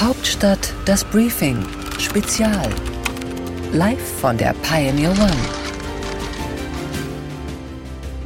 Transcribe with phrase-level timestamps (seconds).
[0.00, 1.62] Hauptstadt das Briefing
[1.98, 2.70] Spezial.
[3.70, 5.36] Live von der Pioneer One.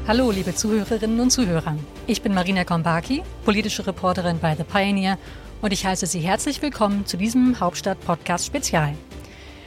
[0.06, 1.76] Hallo, liebe Zuhörerinnen und Zuhörer.
[2.06, 5.18] Ich bin Marina Gombaki, politische Reporterin bei The Pioneer
[5.62, 8.94] und ich heiße Sie herzlich willkommen zu diesem Hauptstadt-Podcast Spezial.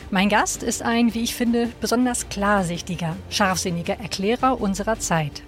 [0.09, 5.43] Mein Gast ist ein, wie ich finde, besonders klarsichtiger, scharfsinniger Erklärer unserer Zeit.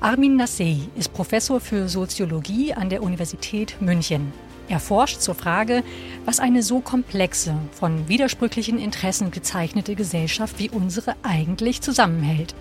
[0.00, 4.32] Armin Nassei ist Professor für Soziologie an der Universität München.
[4.68, 5.82] Er forscht zur Frage,
[6.26, 12.54] was eine so komplexe, von widersprüchlichen Interessen gezeichnete Gesellschaft wie unsere eigentlich zusammenhält.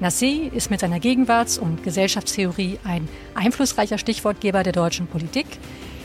[0.00, 5.46] Nassé ist mit seiner Gegenwarts- und Gesellschaftstheorie ein einflussreicher Stichwortgeber der deutschen Politik.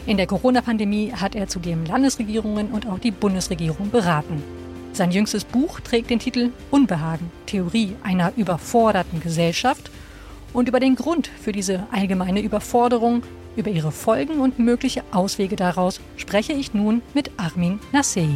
[0.06, 4.44] In der Corona-Pandemie hat er zudem Landesregierungen und auch die Bundesregierung beraten.
[4.92, 9.92] Sein jüngstes Buch trägt den Titel Unbehagen, Theorie einer überforderten Gesellschaft
[10.54, 13.24] und über den Grund für diese allgemeine Überforderung
[13.58, 18.30] über ihre Folgen und mögliche Auswege daraus spreche ich nun mit Armin Nassei.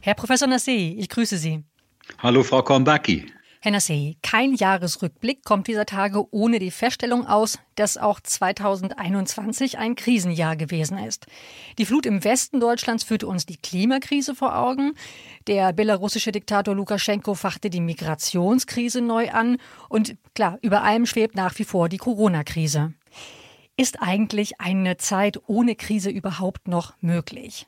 [0.00, 1.62] Herr Professor Nassei, ich grüße Sie.
[2.18, 3.26] Hallo, Frau Kornbacki.
[3.62, 9.96] Herr Nassei, kein Jahresrückblick kommt dieser Tage ohne die Feststellung aus, dass auch 2021 ein
[9.96, 11.26] Krisenjahr gewesen ist.
[11.76, 14.94] Die Flut im Westen Deutschlands führte uns die Klimakrise vor Augen.
[15.46, 19.58] Der belarussische Diktator Lukaschenko fachte die Migrationskrise neu an.
[19.90, 22.94] Und klar, über allem schwebt nach wie vor die Corona-Krise.
[23.80, 27.66] Ist eigentlich eine Zeit ohne Krise überhaupt noch möglich?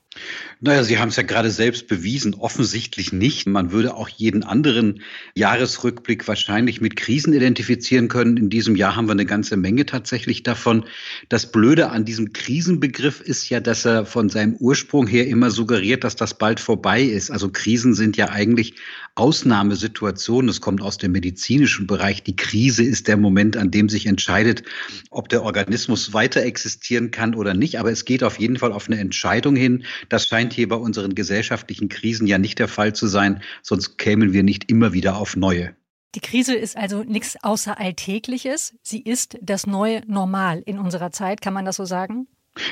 [0.61, 3.49] Naja, Sie haben es ja gerade selbst bewiesen, offensichtlich nicht.
[3.49, 5.03] Man würde auch jeden anderen
[5.35, 8.37] Jahresrückblick wahrscheinlich mit Krisen identifizieren können.
[8.37, 10.85] In diesem Jahr haben wir eine ganze Menge tatsächlich davon.
[11.29, 16.05] Das Blöde an diesem Krisenbegriff ist ja, dass er von seinem Ursprung her immer suggeriert,
[16.05, 17.33] dass das bald vorbei ist.
[17.33, 18.75] Also Krisen sind ja eigentlich
[19.15, 20.49] Ausnahmesituationen.
[20.49, 22.23] Es kommt aus dem medizinischen Bereich.
[22.23, 24.63] Die Krise ist der Moment, an dem sich entscheidet,
[25.11, 27.81] ob der Organismus weiter existieren kann oder nicht.
[27.81, 29.85] Aber es geht auf jeden Fall auf eine Entscheidung hin.
[30.09, 33.43] Das scheint hier bei unseren gesellschaftlichen Krisen ja nicht der Fall zu sein.
[33.63, 35.75] Sonst kämen wir nicht immer wieder auf neue.
[36.15, 38.75] Die Krise ist also nichts außer Alltägliches.
[38.83, 41.41] Sie ist das neue Normal in unserer Zeit.
[41.41, 42.27] Kann man das so sagen?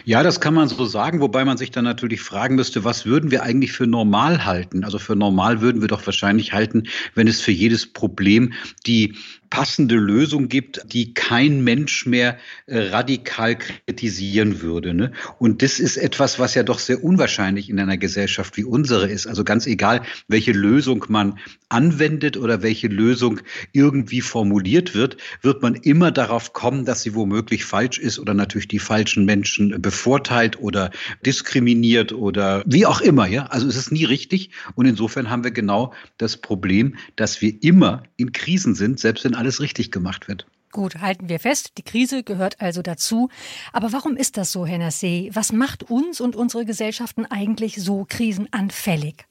[0.04, 3.30] Ja, das kann man so sagen, wobei man sich dann natürlich fragen müsste, was würden
[3.30, 4.84] wir eigentlich für normal halten?
[4.84, 6.82] Also für normal würden wir doch wahrscheinlich halten,
[7.14, 8.52] wenn es für jedes Problem
[8.86, 9.16] die
[9.50, 14.94] passende Lösung gibt, die kein Mensch mehr äh, radikal kritisieren würde.
[14.94, 15.10] Ne?
[15.38, 19.26] Und das ist etwas, was ja doch sehr unwahrscheinlich in einer Gesellschaft wie unsere ist.
[19.26, 21.38] Also ganz egal, welche Lösung man
[21.68, 23.40] anwendet oder welche Lösung
[23.72, 28.68] irgendwie formuliert wird, wird man immer darauf kommen, dass sie womöglich falsch ist oder natürlich
[28.68, 30.90] die falschen Menschen bevorteilt oder
[31.26, 33.26] diskriminiert oder wie auch immer.
[33.26, 34.50] Ja, also es ist nie richtig.
[34.76, 39.34] Und insofern haben wir genau das Problem, dass wir immer in Krisen sind, selbst in
[39.40, 40.46] alles richtig gemacht wird.
[40.70, 43.28] Gut, halten wir fest, die Krise gehört also dazu.
[43.72, 45.30] Aber warum ist das so, Herr Nassé?
[45.34, 49.26] Was macht uns und unsere Gesellschaften eigentlich so krisenanfällig?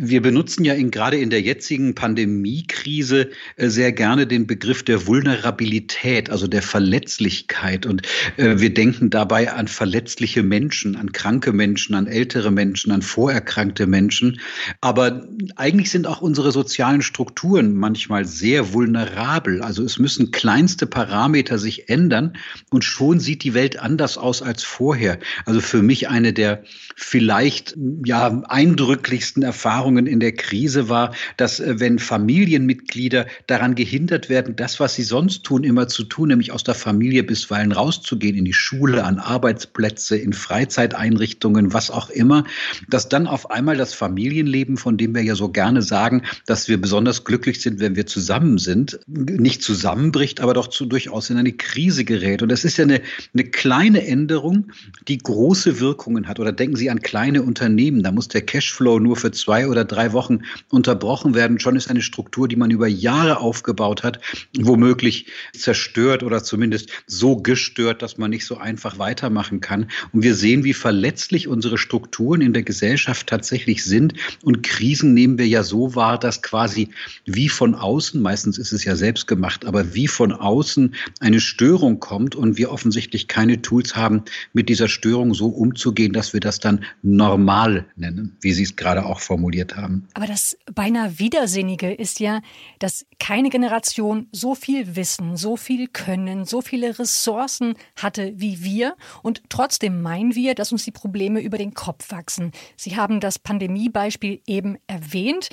[0.00, 5.08] Wir benutzen ja in, gerade in der jetzigen Pandemiekrise äh, sehr gerne den Begriff der
[5.08, 7.84] Vulnerabilität, also der Verletzlichkeit.
[7.84, 8.02] Und
[8.36, 13.88] äh, wir denken dabei an verletzliche Menschen, an kranke Menschen, an ältere Menschen, an vorerkrankte
[13.88, 14.40] Menschen.
[14.80, 15.26] Aber
[15.56, 19.62] eigentlich sind auch unsere sozialen Strukturen manchmal sehr vulnerabel.
[19.62, 22.36] Also es müssen kleinste Parameter sich ändern
[22.70, 25.18] und schon sieht die Welt anders aus als vorher.
[25.44, 26.62] Also für mich eine der
[26.94, 34.28] vielleicht ja eindrücklichsten Erfahrungen Erfahrungen in der Krise war, dass äh, wenn Familienmitglieder daran gehindert
[34.28, 38.36] werden, das, was sie sonst tun, immer zu tun, nämlich aus der Familie bisweilen rauszugehen,
[38.36, 42.44] in die Schule, an Arbeitsplätze, in Freizeiteinrichtungen, was auch immer,
[42.88, 46.78] dass dann auf einmal das Familienleben, von dem wir ja so gerne sagen, dass wir
[46.78, 51.52] besonders glücklich sind, wenn wir zusammen sind, nicht zusammenbricht, aber doch zu, durchaus in eine
[51.52, 52.42] Krise gerät.
[52.42, 53.00] Und das ist ja eine,
[53.32, 54.70] eine kleine Änderung,
[55.06, 56.40] die große Wirkungen hat.
[56.40, 60.12] Oder denken Sie an kleine Unternehmen, da muss der Cashflow nur für zwei oder drei
[60.12, 60.40] Wochen
[60.70, 61.60] unterbrochen werden.
[61.60, 64.20] Schon ist eine Struktur, die man über Jahre aufgebaut hat,
[64.58, 69.90] womöglich zerstört oder zumindest so gestört, dass man nicht so einfach weitermachen kann.
[70.12, 74.14] Und wir sehen, wie verletzlich unsere Strukturen in der Gesellschaft tatsächlich sind.
[74.42, 76.88] Und Krisen nehmen wir ja so wahr, dass quasi
[77.26, 82.00] wie von außen, meistens ist es ja selbst gemacht, aber wie von außen eine Störung
[82.00, 84.22] kommt und wir offensichtlich keine Tools haben,
[84.52, 89.04] mit dieser Störung so umzugehen, dass wir das dann normal nennen, wie Sie es gerade
[89.04, 90.08] auch formuliert formuliert haben.
[90.14, 92.40] Aber das beinahe Widersinnige ist ja,
[92.78, 98.96] dass keine Generation so viel Wissen, so viel Können, so viele Ressourcen hatte wie wir.
[99.22, 102.52] Und trotzdem meinen wir, dass uns die Probleme über den Kopf wachsen.
[102.76, 105.48] Sie haben das Pandemiebeispiel eben erwähnt.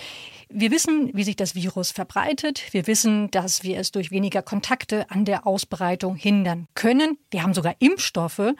[0.49, 2.61] Wir wissen, wie sich das Virus verbreitet.
[2.71, 7.17] Wir wissen, dass wir es durch weniger Kontakte an der Ausbreitung hindern können.
[7.31, 8.53] Wir haben sogar Impfstoffe.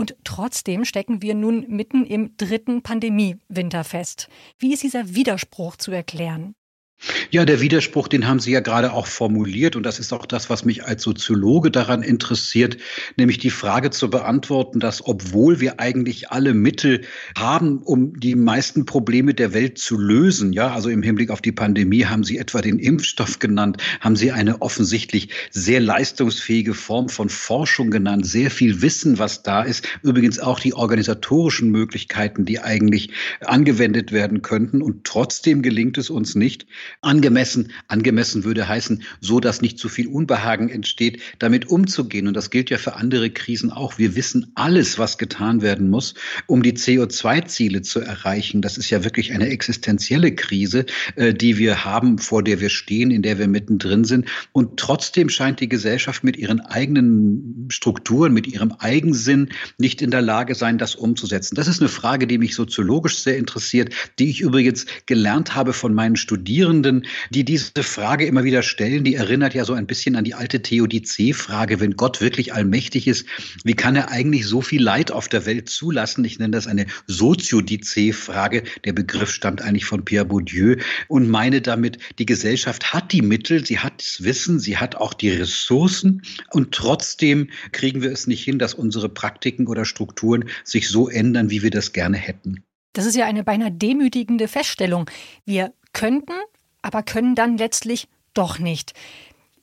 [0.00, 4.28] Und trotzdem stecken wir nun mitten im dritten Pandemie-Winter fest.
[4.58, 6.54] Wie ist dieser Widerspruch zu erklären?
[7.30, 9.76] Ja, der Widerspruch, den haben Sie ja gerade auch formuliert.
[9.76, 12.78] Und das ist auch das, was mich als Soziologe daran interessiert,
[13.16, 17.02] nämlich die Frage zu beantworten, dass obwohl wir eigentlich alle Mittel
[17.36, 21.52] haben, um die meisten Probleme der Welt zu lösen, ja, also im Hinblick auf die
[21.52, 27.28] Pandemie haben Sie etwa den Impfstoff genannt, haben Sie eine offensichtlich sehr leistungsfähige Form von
[27.28, 29.86] Forschung genannt, sehr viel Wissen, was da ist.
[30.02, 33.10] Übrigens auch die organisatorischen Möglichkeiten, die eigentlich
[33.40, 34.80] angewendet werden könnten.
[34.80, 36.66] Und trotzdem gelingt es uns nicht,
[37.00, 42.26] angemessen, angemessen würde heißen, so dass nicht zu viel Unbehagen entsteht, damit umzugehen.
[42.26, 43.98] Und das gilt ja für andere Krisen auch.
[43.98, 46.14] Wir wissen alles, was getan werden muss,
[46.46, 48.62] um die CO2-Ziele zu erreichen.
[48.62, 50.86] Das ist ja wirklich eine existenzielle Krise,
[51.16, 54.28] äh, die wir haben, vor der wir stehen, in der wir mittendrin sind.
[54.52, 60.22] Und trotzdem scheint die Gesellschaft mit ihren eigenen Strukturen, mit ihrem Eigensinn nicht in der
[60.22, 61.54] Lage sein, das umzusetzen.
[61.54, 65.94] Das ist eine Frage, die mich soziologisch sehr interessiert, die ich übrigens gelernt habe von
[65.94, 70.16] meinen Studierenden Studierenden, die diese Frage immer wieder stellen, die erinnert ja so ein bisschen
[70.16, 73.26] an die alte Theodizee-Frage, wenn Gott wirklich allmächtig ist,
[73.64, 76.24] wie kann er eigentlich so viel Leid auf der Welt zulassen?
[76.24, 78.62] Ich nenne das eine Soziodizee-Frage.
[78.84, 80.76] Der Begriff stammt eigentlich von Pierre Bourdieu
[81.08, 85.14] und meine damit, die Gesellschaft hat die Mittel, sie hat das Wissen, sie hat auch
[85.14, 90.88] die Ressourcen und trotzdem kriegen wir es nicht hin, dass unsere Praktiken oder Strukturen sich
[90.88, 92.62] so ändern, wie wir das gerne hätten.
[92.92, 95.10] Das ist ja eine beinahe demütigende Feststellung.
[95.44, 96.32] Wir könnten
[96.82, 98.92] aber können dann letztlich doch nicht.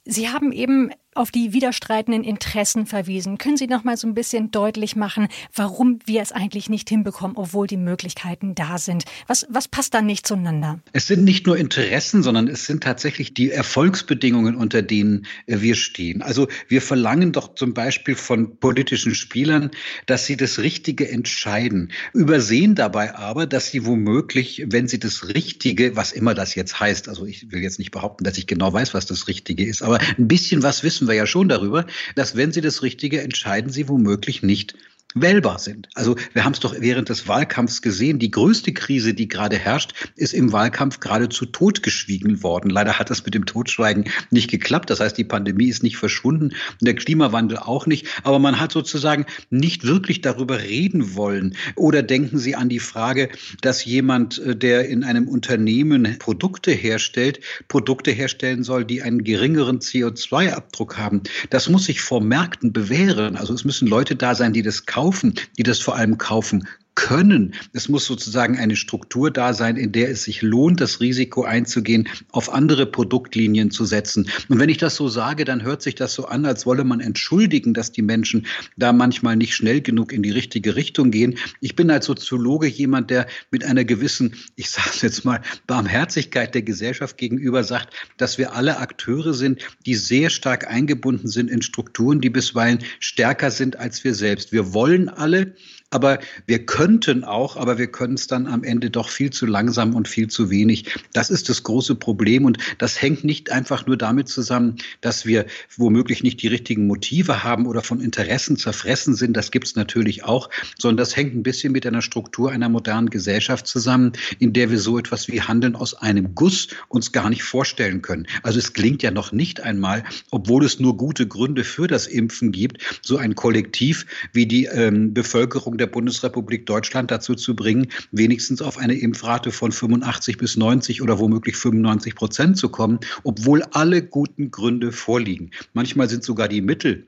[0.06, 3.38] Sie haben eben auf die widerstreitenden Interessen verwiesen.
[3.38, 7.38] Können Sie noch mal so ein bisschen deutlich machen, warum wir es eigentlich nicht hinbekommen,
[7.38, 9.06] obwohl die Möglichkeiten da sind?
[9.28, 10.80] Was, was passt da nicht zueinander?
[10.92, 15.76] Es sind nicht nur Interessen, sondern es sind tatsächlich die Erfolgsbedingungen, unter denen äh, wir
[15.76, 16.22] stehen.
[16.22, 19.72] Also wir verlangen doch zum Beispiel von politischen Spielern,
[20.06, 25.96] dass sie das Richtige entscheiden, übersehen dabei aber, dass sie womöglich, wenn sie das Richtige,
[25.96, 28.94] was immer das jetzt heißt, also ich will jetzt nicht behaupten, dass ich genau weiß,
[28.94, 31.86] was das Richtige ist, aber ein bisschen was wissen wissen wir ja schon darüber,
[32.16, 34.76] dass wenn sie das Richtige entscheiden, sie womöglich nicht
[35.16, 35.88] wählbar sind.
[35.96, 38.20] Also wir haben es doch während des Wahlkampfs gesehen.
[38.20, 42.70] Die größte Krise, die gerade herrscht, ist im Wahlkampf geradezu totgeschwiegen worden.
[42.70, 44.90] Leider hat das mit dem Totschweigen nicht geklappt.
[44.90, 48.08] Das heißt, die Pandemie ist nicht verschwunden und der Klimawandel auch nicht.
[48.24, 51.56] Aber man hat sozusagen nicht wirklich darüber reden wollen.
[51.76, 53.30] Oder denken Sie an die Frage,
[53.62, 57.40] dass jemand, äh, der in einem Unternehmen Produkte herstellt,
[57.70, 61.22] Produkte herstellen soll, die einen geringeren CO2-Abdruck haben.
[61.52, 63.38] Das muss sich vor Märkten bewähren.
[63.38, 66.68] Also es müssen Leute da sein, die das kaufen kaufen, die das vor allem kaufen
[66.96, 67.54] können.
[67.74, 72.08] Es muss sozusagen eine Struktur da sein, in der es sich lohnt, das Risiko einzugehen,
[72.32, 74.30] auf andere Produktlinien zu setzen.
[74.50, 77.02] Und wenn ich das so sage, dann hört sich das so an, als wolle man
[77.02, 78.48] entschuldigen, dass die Menschen
[78.78, 81.38] da manchmal nicht schnell genug in die richtige Richtung gehen.
[81.62, 86.56] Ich bin als Soziologe jemand, der mit einer gewissen, ich sage es jetzt mal, Barmherzigkeit
[86.56, 91.62] der Gesellschaft gegenüber sagt, dass wir alle Akteure sind, die sehr stark eingebunden sind in
[91.62, 94.52] Strukturen, die bisweilen stärker sind als wir selbst.
[94.52, 95.56] Wir wollen alle,
[95.96, 99.96] aber wir könnten auch, aber wir können es dann am Ende doch viel zu langsam
[99.96, 100.94] und viel zu wenig.
[101.14, 105.46] Das ist das große Problem und das hängt nicht einfach nur damit zusammen, dass wir
[105.78, 109.38] womöglich nicht die richtigen Motive haben oder von Interessen zerfressen sind.
[109.38, 113.10] Das gibt es natürlich auch, sondern das hängt ein bisschen mit einer Struktur einer modernen
[113.10, 117.44] Gesellschaft zusammen, in der wir so etwas wie Handeln aus einem Guss uns gar nicht
[117.44, 118.28] vorstellen können.
[118.44, 122.52] Also es klingt ja noch nicht einmal, obwohl es nur gute Gründe für das Impfen
[122.52, 127.88] gibt, so ein Kollektiv wie die ähm, Bevölkerung Bevölkerung der Bundesrepublik Deutschland dazu zu bringen,
[128.12, 133.62] wenigstens auf eine Impfrate von 85 bis 90 oder womöglich 95 Prozent zu kommen, obwohl
[133.72, 135.52] alle guten Gründe vorliegen.
[135.74, 137.06] Manchmal sind sogar die Mittel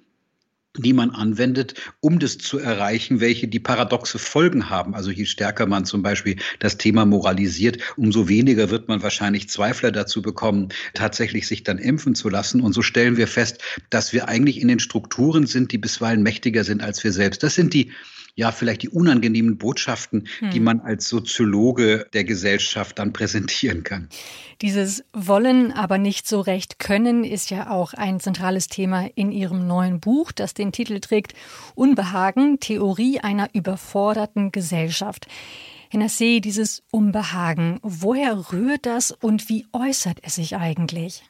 [0.80, 4.94] die man anwendet, um das zu erreichen, welche die paradoxe Folgen haben.
[4.94, 9.92] Also je stärker man zum Beispiel das Thema moralisiert, umso weniger wird man wahrscheinlich Zweifler
[9.92, 12.62] dazu bekommen, tatsächlich sich dann impfen zu lassen.
[12.62, 16.64] Und so stellen wir fest, dass wir eigentlich in den Strukturen sind, die bisweilen mächtiger
[16.64, 17.42] sind als wir selbst.
[17.42, 17.92] Das sind die
[18.38, 20.52] ja vielleicht die unangenehmen Botschaften, hm.
[20.52, 24.08] die man als Soziologe der Gesellschaft dann präsentieren kann.
[24.62, 29.68] Dieses Wollen, aber nicht so recht können, ist ja auch ein zentrales Thema in Ihrem
[29.68, 31.34] neuen Buch, das den Titel trägt
[31.76, 35.28] Unbehagen, Theorie einer überforderten Gesellschaft.
[35.90, 41.24] Herr Nassé, dieses Unbehagen, woher rührt das und wie äußert es sich eigentlich?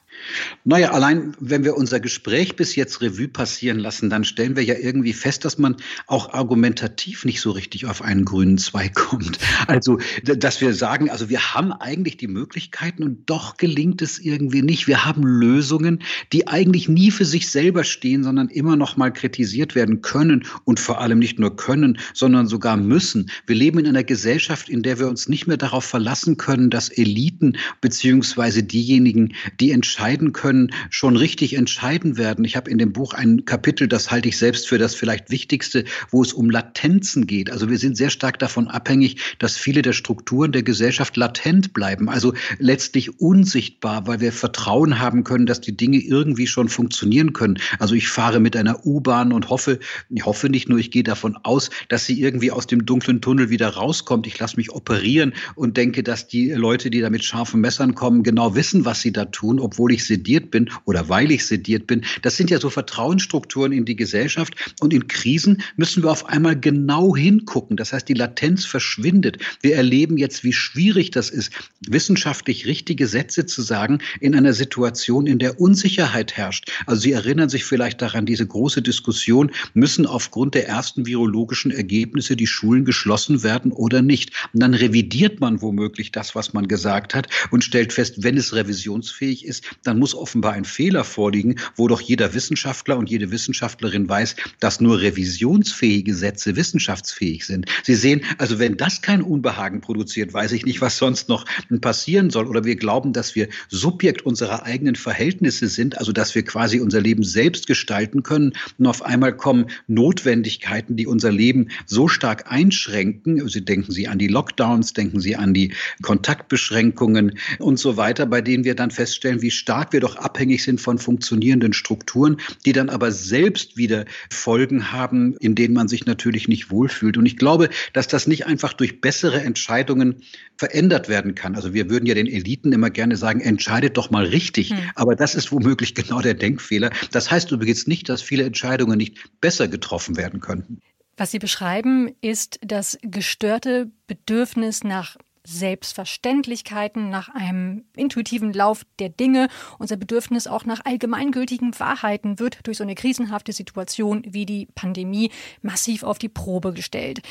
[0.64, 4.74] Naja, allein wenn wir unser Gespräch bis jetzt Revue passieren lassen, dann stellen wir ja
[4.74, 9.38] irgendwie fest, dass man auch argumentativ nicht so richtig auf einen grünen Zweig kommt.
[9.66, 14.62] Also, dass wir sagen, also wir haben eigentlich die Möglichkeiten und doch gelingt es irgendwie
[14.62, 14.86] nicht.
[14.86, 19.74] Wir haben Lösungen, die eigentlich nie für sich selber stehen, sondern immer noch mal kritisiert
[19.74, 23.30] werden können und vor allem nicht nur können, sondern sogar müssen.
[23.46, 26.88] Wir leben in einer Gesellschaft, in der wir uns nicht mehr darauf verlassen können, dass
[26.88, 32.44] Eliten beziehungsweise diejenigen, die entscheiden, entscheiden können, schon richtig entscheiden werden.
[32.46, 35.84] Ich habe in dem Buch ein Kapitel, das halte ich selbst für das vielleicht Wichtigste,
[36.10, 37.50] wo es um Latenzen geht.
[37.50, 42.08] Also wir sind sehr stark davon abhängig, dass viele der Strukturen der Gesellschaft latent bleiben,
[42.08, 47.58] also letztlich unsichtbar, weil wir Vertrauen haben können, dass die Dinge irgendwie schon funktionieren können.
[47.78, 51.36] Also ich fahre mit einer U-Bahn und hoffe, ich hoffe nicht nur, ich gehe davon
[51.42, 54.26] aus, dass sie irgendwie aus dem dunklen Tunnel wieder rauskommt.
[54.26, 58.22] Ich lasse mich operieren und denke, dass die Leute, die da mit scharfen Messern kommen,
[58.22, 62.04] genau wissen, was sie da tun, obwohl ich sediert bin oder weil ich sediert bin.
[62.22, 64.54] Das sind ja so Vertrauensstrukturen in die Gesellschaft.
[64.80, 67.76] Und in Krisen müssen wir auf einmal genau hingucken.
[67.76, 69.38] Das heißt, die Latenz verschwindet.
[69.60, 71.52] Wir erleben jetzt, wie schwierig das ist,
[71.86, 76.70] wissenschaftlich richtige Sätze zu sagen in einer Situation, in der Unsicherheit herrscht.
[76.86, 82.36] Also Sie erinnern sich vielleicht daran, diese große Diskussion, müssen aufgrund der ersten virologischen Ergebnisse
[82.36, 84.32] die Schulen geschlossen werden oder nicht.
[84.52, 88.54] Und dann revidiert man womöglich das, was man gesagt hat und stellt fest, wenn es
[88.54, 94.06] revisionsfähig ist, dann muss offenbar ein Fehler vorliegen, wo doch jeder Wissenschaftler und jede Wissenschaftlerin
[94.06, 97.66] weiß, dass nur revisionsfähige Sätze wissenschaftsfähig sind.
[97.82, 101.46] Sie sehen, also wenn das kein Unbehagen produziert, weiß ich nicht, was sonst noch
[101.80, 102.46] passieren soll.
[102.46, 107.00] Oder wir glauben, dass wir Subjekt unserer eigenen Verhältnisse sind, also dass wir quasi unser
[107.00, 108.52] Leben selbst gestalten können.
[108.76, 113.48] Und auf einmal kommen Notwendigkeiten, die unser Leben so stark einschränken.
[113.48, 118.42] Sie denken Sie an die Lockdowns, denken Sie an die Kontaktbeschränkungen und so weiter, bei
[118.42, 122.72] denen wir dann feststellen, wie stark stark wir doch abhängig sind von funktionierenden Strukturen, die
[122.72, 127.18] dann aber selbst wieder Folgen haben, in denen man sich natürlich nicht wohlfühlt.
[127.18, 130.22] Und ich glaube, dass das nicht einfach durch bessere Entscheidungen
[130.56, 131.54] verändert werden kann.
[131.54, 134.70] Also wir würden ja den Eliten immer gerne sagen, entscheidet doch mal richtig.
[134.70, 134.78] Hm.
[134.94, 136.88] Aber das ist womöglich genau der Denkfehler.
[137.10, 140.80] Das heißt übrigens nicht, dass viele Entscheidungen nicht besser getroffen werden könnten.
[141.18, 145.18] Was Sie beschreiben, ist das gestörte Bedürfnis nach
[145.48, 149.48] Selbstverständlichkeiten, nach einem intuitiven Lauf der Dinge.
[149.78, 155.30] Unser Bedürfnis auch nach allgemeingültigen Wahrheiten wird durch so eine krisenhafte Situation wie die Pandemie
[155.62, 157.22] massiv auf die Probe gestellt.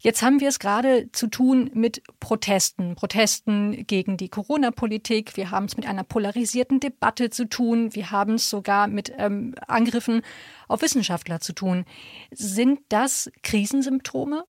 [0.00, 5.36] Jetzt haben wir es gerade zu tun mit Protesten, Protesten gegen die Corona-Politik.
[5.36, 7.94] Wir haben es mit einer polarisierten Debatte zu tun.
[7.94, 10.22] Wir haben es sogar mit ähm, Angriffen
[10.66, 11.84] auf Wissenschaftler zu tun.
[12.32, 14.44] Sind das Krisensymptome?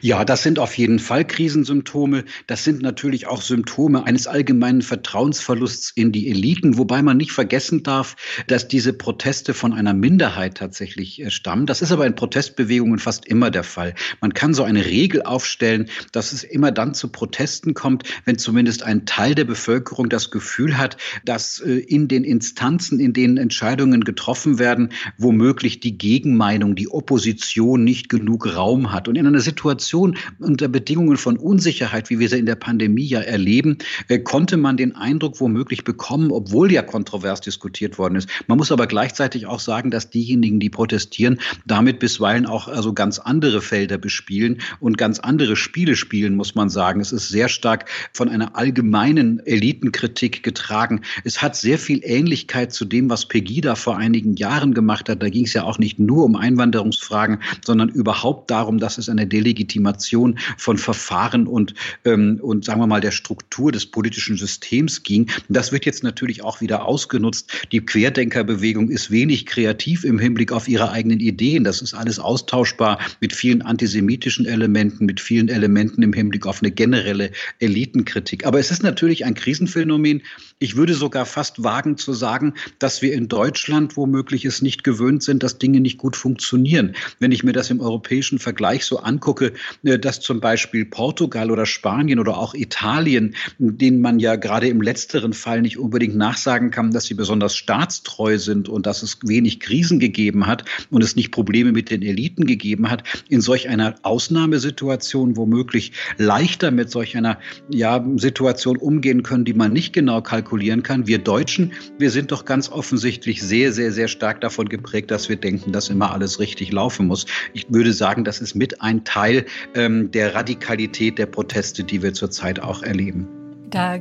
[0.00, 2.24] Ja, das sind auf jeden Fall Krisensymptome.
[2.46, 7.82] Das sind natürlich auch Symptome eines allgemeinen Vertrauensverlusts in die Eliten, wobei man nicht vergessen
[7.82, 11.66] darf, dass diese Proteste von einer Minderheit tatsächlich äh, stammen.
[11.66, 13.94] Das ist aber in Protestbewegungen fast immer der Fall.
[14.20, 18.82] Man kann so eine Regel aufstellen, dass es immer dann zu Protesten kommt, wenn zumindest
[18.82, 24.04] ein Teil der Bevölkerung das Gefühl hat, dass äh, in den Instanzen, in denen Entscheidungen
[24.04, 29.08] getroffen werden, womöglich die Gegenmeinung, die Opposition nicht genug Raum hat.
[29.08, 33.06] Und in einer Situation, Situation unter Bedingungen von Unsicherheit, wie wir sie in der Pandemie
[33.06, 33.78] ja erleben,
[34.08, 38.28] äh, konnte man den Eindruck womöglich bekommen, obwohl ja kontrovers diskutiert worden ist.
[38.48, 43.20] Man muss aber gleichzeitig auch sagen, dass diejenigen, die protestieren, damit bisweilen auch also ganz
[43.20, 47.00] andere Felder bespielen und ganz andere Spiele spielen, muss man sagen.
[47.00, 51.02] Es ist sehr stark von einer allgemeinen Elitenkritik getragen.
[51.22, 55.22] Es hat sehr viel Ähnlichkeit zu dem, was Pegida vor einigen Jahren gemacht hat.
[55.22, 59.28] Da ging es ja auch nicht nur um Einwanderungsfragen, sondern überhaupt darum, dass es eine
[59.28, 65.02] Delegation Legitimation von Verfahren und, ähm, und sagen wir mal der Struktur des politischen Systems
[65.02, 65.30] ging.
[65.48, 67.52] Das wird jetzt natürlich auch wieder ausgenutzt.
[67.72, 71.64] Die Querdenkerbewegung ist wenig kreativ im Hinblick auf ihre eigenen Ideen.
[71.64, 76.70] Das ist alles austauschbar mit vielen antisemitischen Elementen, mit vielen Elementen im Hinblick auf eine
[76.70, 78.46] generelle Elitenkritik.
[78.46, 80.22] Aber es ist natürlich ein Krisenphänomen.
[80.62, 85.24] Ich würde sogar fast wagen zu sagen, dass wir in Deutschland womöglich es nicht gewöhnt
[85.24, 86.94] sind, dass Dinge nicht gut funktionieren.
[87.18, 91.66] Wenn ich mir das im europäischen Vergleich so angucke, äh, dass zum Beispiel Portugal oder
[91.66, 96.92] Spanien oder auch Italien, denen man ja gerade im letzteren Fall nicht unbedingt nachsagen kann,
[96.92, 101.32] dass sie besonders staatstreu sind und dass es wenig Krisen gegeben hat und es nicht
[101.32, 107.40] Probleme mit den Eliten gegeben hat, in solch einer Ausnahmesituation womöglich leichter mit solch einer
[107.68, 110.22] ja, Situation umgehen können, die man nicht genau
[110.52, 111.06] kalkulieren kann.
[111.06, 115.36] Wir Deutschen, wir sind doch ganz offensichtlich sehr, sehr, sehr stark davon geprägt, dass wir
[115.36, 117.26] denken, dass immer alles richtig laufen muss.
[117.54, 122.02] Ich würde sagen, das ist mit ein Teil Teil ähm, der Radikalität der Proteste, die
[122.02, 123.28] wir zurzeit auch erleben.
[123.70, 123.98] Da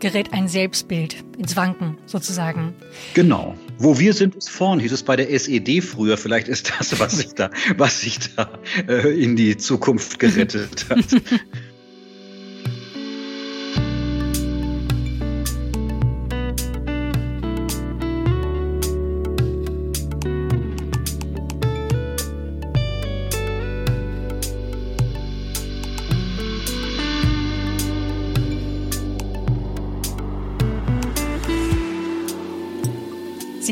[0.00, 2.74] gerät ein Selbstbild ins Wanken sozusagen.
[3.14, 3.54] Genau.
[3.78, 6.16] Wo wir sind, ist vorn, hieß es bei der SED früher.
[6.16, 8.50] Vielleicht ist das, was sich da, was sich da
[8.88, 11.04] äh, in die Zukunft gerettet hat.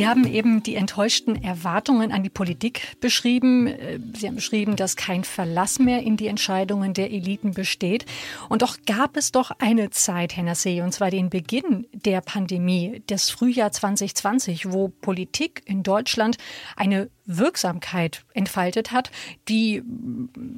[0.04, 3.68] Sie haben eben die enttäuschten Erwartungen an die Politik beschrieben.
[3.68, 8.04] Äh, Sie haben beschrieben, dass kein Verlass mehr in die Entscheidungen der Eliten besteht.
[8.50, 13.02] Und doch gab es doch eine Zeit, Herr Nassé, und zwar den Beginn der Pandemie,
[13.06, 16.36] das Frühjahr 2020, wo Politik in Deutschland
[16.76, 19.10] eine Wirksamkeit entfaltet hat,
[19.48, 19.82] die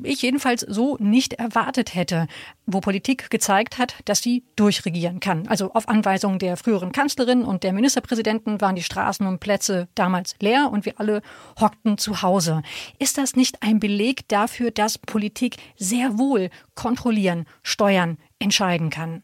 [0.02, 2.26] ich jedenfalls so nicht erwartet hätte,
[2.66, 5.46] wo Politik gezeigt hat, dass sie durchregieren kann.
[5.46, 10.34] Also auf Anweisung der früheren Kanzlerin und der Ministerpräsidenten waren die Straßen und Plätze damals
[10.40, 11.22] leer und wir alle
[11.60, 12.62] hockten zu Hause.
[12.98, 19.22] Ist das nicht ein Beleg dafür, dass Politik sehr wohl kontrollieren, steuern, entscheiden kann?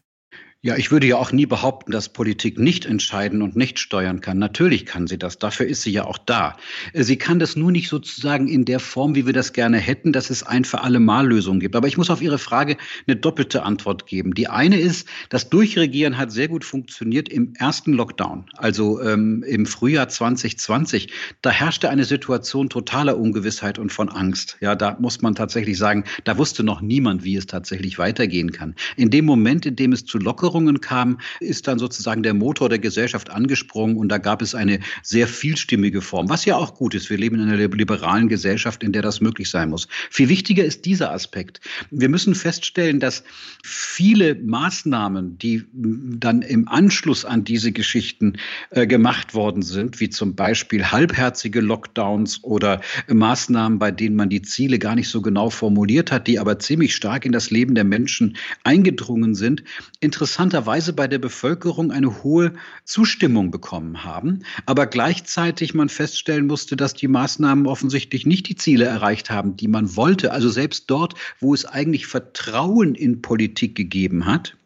[0.65, 4.39] Ja, ich würde ja auch nie behaupten, dass Politik nicht entscheiden und nicht steuern kann.
[4.39, 5.37] Natürlich kann sie das.
[5.37, 6.55] Dafür ist sie ja auch da.
[6.93, 10.29] Sie kann das nur nicht sozusagen in der Form, wie wir das gerne hätten, dass
[10.29, 11.75] es ein für alle Mal Lösungen gibt.
[11.75, 14.35] Aber ich muss auf Ihre Frage eine doppelte Antwort geben.
[14.35, 19.65] Die eine ist, das Durchregieren hat sehr gut funktioniert im ersten Lockdown, also ähm, im
[19.65, 21.11] Frühjahr 2020.
[21.41, 24.55] Da herrschte eine Situation totaler Ungewissheit und von Angst.
[24.61, 28.75] Ja, da muss man tatsächlich sagen, da wusste noch niemand, wie es tatsächlich weitergehen kann.
[28.95, 32.69] In dem Moment, in dem es zu Lockerungen Veränderungen kamen, ist dann sozusagen der Motor
[32.69, 36.93] der Gesellschaft angesprungen und da gab es eine sehr vielstimmige Form, was ja auch gut
[36.93, 37.09] ist.
[37.09, 39.87] Wir leben in einer liberalen Gesellschaft, in der das möglich sein muss.
[40.11, 41.59] Viel wichtiger ist dieser Aspekt.
[41.89, 43.23] Wir müssen feststellen, dass
[43.63, 48.33] viele Maßnahmen, die dann im Anschluss an diese Geschichten
[48.69, 54.41] äh, gemacht worden sind, wie zum Beispiel halbherzige Lockdowns oder Maßnahmen, bei denen man die
[54.41, 57.85] Ziele gar nicht so genau formuliert hat, die aber ziemlich stark in das Leben der
[57.85, 59.63] Menschen eingedrungen sind,
[59.99, 66.75] interessant interessanterweise bei der Bevölkerung eine hohe Zustimmung bekommen haben, aber gleichzeitig man feststellen musste,
[66.75, 70.33] dass die Maßnahmen offensichtlich nicht die Ziele erreicht haben, die man wollte.
[70.33, 74.57] Also selbst dort, wo es eigentlich Vertrauen in Politik gegeben hat,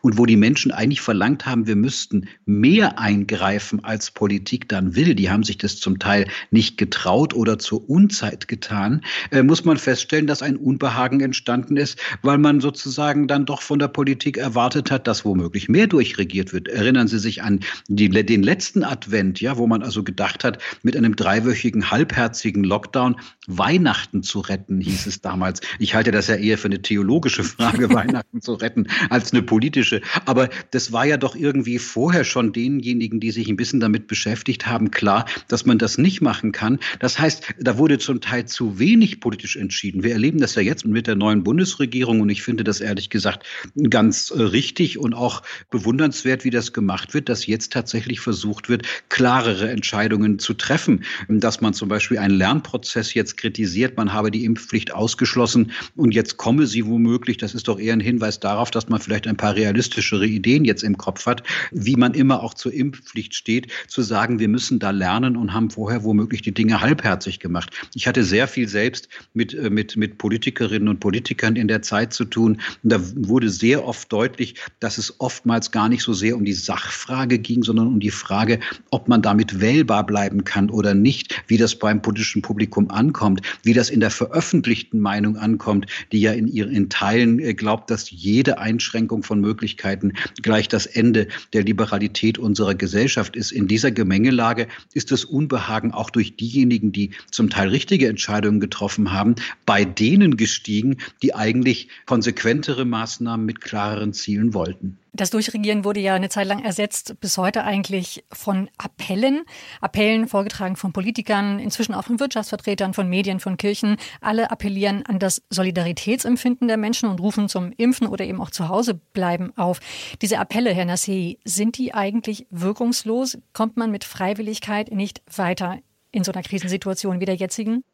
[0.00, 5.14] und wo die Menschen eigentlich verlangt haben, wir müssten mehr eingreifen, als Politik dann will,
[5.14, 9.76] die haben sich das zum Teil nicht getraut oder zur Unzeit getan, äh, muss man
[9.76, 14.90] feststellen, dass ein Unbehagen entstanden ist, weil man sozusagen dann doch von der Politik erwartet
[14.90, 16.68] hat, dass womöglich mehr durchregiert wird.
[16.68, 20.96] Erinnern Sie sich an die, den letzten Advent, ja, wo man also gedacht hat, mit
[20.96, 23.16] einem dreiwöchigen halbherzigen Lockdown
[23.46, 25.60] Weihnachten zu retten, hieß es damals.
[25.78, 29.71] Ich halte das ja eher für eine theologische Frage, Weihnachten zu retten, als eine politische
[29.72, 30.02] politische.
[30.26, 34.66] Aber das war ja doch irgendwie vorher schon denjenigen, die sich ein bisschen damit beschäftigt
[34.66, 36.78] haben, klar, dass man das nicht machen kann.
[37.00, 40.02] Das heißt, da wurde zum Teil zu wenig politisch entschieden.
[40.02, 43.46] Wir erleben das ja jetzt mit der neuen Bundesregierung und ich finde das ehrlich gesagt
[43.88, 48.86] ganz äh, richtig und auch bewundernswert, wie das gemacht wird, dass jetzt tatsächlich versucht wird,
[49.08, 51.04] klarere Entscheidungen zu treffen.
[51.28, 56.36] Dass man zum Beispiel einen Lernprozess jetzt kritisiert, man habe die Impfpflicht ausgeschlossen und jetzt
[56.36, 57.38] komme sie womöglich.
[57.38, 60.82] Das ist doch eher ein Hinweis darauf, dass man vielleicht ein paar realistischere Ideen jetzt
[60.82, 64.90] im Kopf hat, wie man immer auch zur Impfpflicht steht, zu sagen, wir müssen da
[64.90, 67.70] lernen und haben vorher womöglich die Dinge halbherzig gemacht.
[67.94, 72.12] Ich hatte sehr viel selbst mit, äh, mit, mit Politikerinnen und Politikern in der Zeit
[72.12, 72.60] zu tun.
[72.82, 76.52] Und da wurde sehr oft deutlich, dass es oftmals gar nicht so sehr um die
[76.52, 78.58] Sachfrage ging, sondern um die Frage,
[78.90, 83.74] ob man damit wählbar bleiben kann oder nicht, wie das beim politischen Publikum ankommt, wie
[83.74, 88.10] das in der veröffentlichten Meinung ankommt, die ja in ihren in Teilen äh, glaubt, dass
[88.10, 93.52] jede Einschränkung von Möglichkeiten gleich das Ende der Liberalität unserer Gesellschaft ist.
[93.52, 99.12] In dieser Gemengelage ist das Unbehagen auch durch diejenigen, die zum Teil richtige Entscheidungen getroffen
[99.12, 99.34] haben,
[99.66, 104.98] bei denen gestiegen, die eigentlich konsequentere Maßnahmen mit klareren Zielen wollten.
[105.14, 109.42] Das Durchregieren wurde ja eine Zeit lang ersetzt, bis heute eigentlich von Appellen.
[109.82, 113.98] Appellen vorgetragen von Politikern, inzwischen auch von Wirtschaftsvertretern, von Medien, von Kirchen.
[114.22, 118.70] Alle appellieren an das Solidaritätsempfinden der Menschen und rufen zum Impfen oder eben auch zu
[118.70, 119.80] Hause bleiben auf.
[120.22, 123.36] Diese Appelle, Herr Nassei, sind die eigentlich wirkungslos?
[123.52, 125.78] Kommt man mit Freiwilligkeit nicht weiter
[126.10, 127.84] in so einer Krisensituation wie der jetzigen?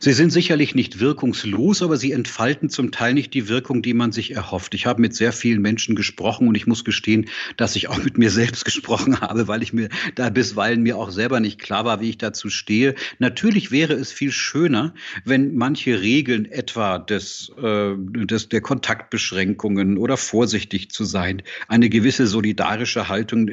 [0.00, 4.12] Sie sind sicherlich nicht wirkungslos, aber sie entfalten zum Teil nicht die Wirkung, die man
[4.12, 4.74] sich erhofft.
[4.74, 8.16] Ich habe mit sehr vielen Menschen gesprochen und ich muss gestehen, dass ich auch mit
[8.16, 12.00] mir selbst gesprochen habe, weil ich mir da bisweilen mir auch selber nicht klar war,
[12.00, 12.94] wie ich dazu stehe.
[13.18, 20.16] Natürlich wäre es viel schöner, wenn manche Regeln etwa des, äh, des der Kontaktbeschränkungen oder
[20.16, 23.50] vorsichtig zu sein, eine gewisse solidarische Haltung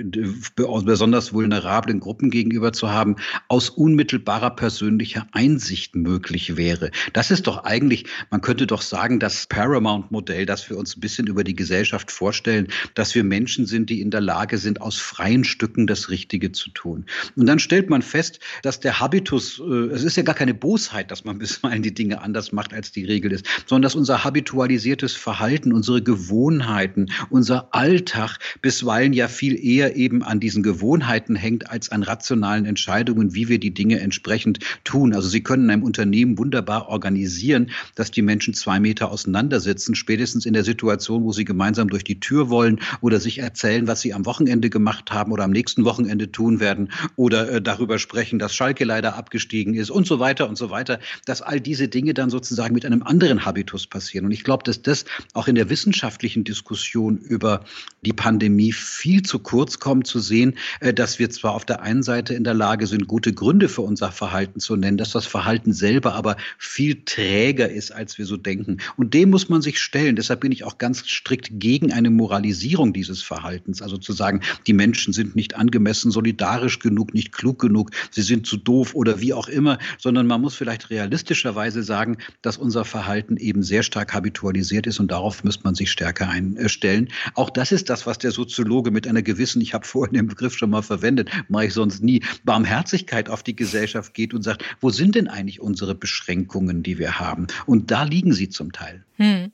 [0.55, 6.91] besonders vulnerablen Gruppen gegenüber zu haben, aus unmittelbarer persönlicher Einsicht möglich möglich wäre.
[7.13, 11.27] Das ist doch eigentlich, man könnte doch sagen, das Paramount-Modell, das wir uns ein bisschen
[11.27, 15.45] über die Gesellschaft vorstellen, dass wir Menschen sind, die in der Lage sind, aus freien
[15.45, 17.05] Stücken das Richtige zu tun.
[17.37, 21.09] Und dann stellt man fest, dass der Habitus, äh, es ist ja gar keine Bosheit,
[21.09, 25.13] dass man bisweilen die Dinge anders macht, als die Regel ist, sondern dass unser habitualisiertes
[25.13, 31.89] Verhalten, unsere Gewohnheiten, unser Alltag bisweilen ja viel eher eben an diesen Gewohnheiten hängt, als
[31.89, 35.15] an rationalen Entscheidungen, wie wir die Dinge entsprechend tun.
[35.15, 40.47] Also Sie können einem Unternehmen Unternehmen wunderbar organisieren, dass die Menschen zwei Meter auseinandersitzen, spätestens
[40.47, 44.15] in der Situation, wo sie gemeinsam durch die Tür wollen oder sich erzählen, was sie
[44.15, 48.55] am Wochenende gemacht haben oder am nächsten Wochenende tun werden oder äh, darüber sprechen, dass
[48.55, 52.31] Schalke leider abgestiegen ist und so weiter und so weiter, dass all diese Dinge dann
[52.31, 54.25] sozusagen mit einem anderen Habitus passieren.
[54.25, 57.65] Und ich glaube, dass das auch in der wissenschaftlichen Diskussion über
[58.03, 62.01] die Pandemie viel zu kurz kommt, zu sehen, äh, dass wir zwar auf der einen
[62.01, 65.71] Seite in der Lage sind, gute Gründe für unser Verhalten zu nennen, dass das Verhalten
[65.71, 68.77] selbst selber aber viel träger ist, als wir so denken.
[68.95, 70.15] Und dem muss man sich stellen.
[70.15, 73.81] Deshalb bin ich auch ganz strikt gegen eine Moralisierung dieses Verhaltens.
[73.81, 78.47] Also zu sagen, die Menschen sind nicht angemessen solidarisch genug, nicht klug genug, sie sind
[78.47, 83.35] zu doof oder wie auch immer, sondern man muss vielleicht realistischerweise sagen, dass unser Verhalten
[83.35, 87.09] eben sehr stark habitualisiert ist und darauf müsste man sich stärker einstellen.
[87.33, 90.57] Auch das ist das, was der Soziologe mit einer gewissen, ich habe vorhin den Begriff
[90.57, 94.89] schon mal verwendet, mache ich sonst nie, Barmherzigkeit auf die Gesellschaft geht und sagt, wo
[94.89, 97.47] sind denn eigentlich unsere unsere Beschränkungen, die wir haben.
[97.65, 99.03] Und da liegen sie zum Teil.
[99.15, 99.51] Hm.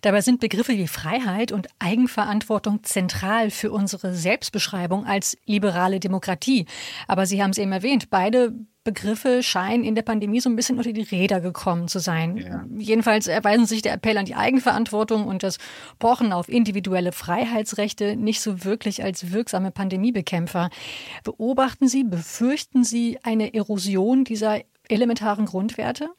[0.00, 6.66] Dabei sind Begriffe wie Freiheit und Eigenverantwortung zentral für unsere Selbstbeschreibung als liberale Demokratie.
[7.06, 8.54] Aber Sie haben es eben erwähnt, beide
[8.84, 12.36] Begriffe scheinen in der Pandemie so ein bisschen unter die Räder gekommen zu sein.
[12.36, 12.64] Ja.
[12.76, 15.58] Jedenfalls erweisen sich der Appell an die Eigenverantwortung und das
[16.00, 20.70] Pochen auf individuelle Freiheitsrechte nicht so wirklich als wirksame Pandemiebekämpfer.
[21.22, 26.10] Beobachten Sie, befürchten Sie eine Erosion dieser elementaren Grundwerte?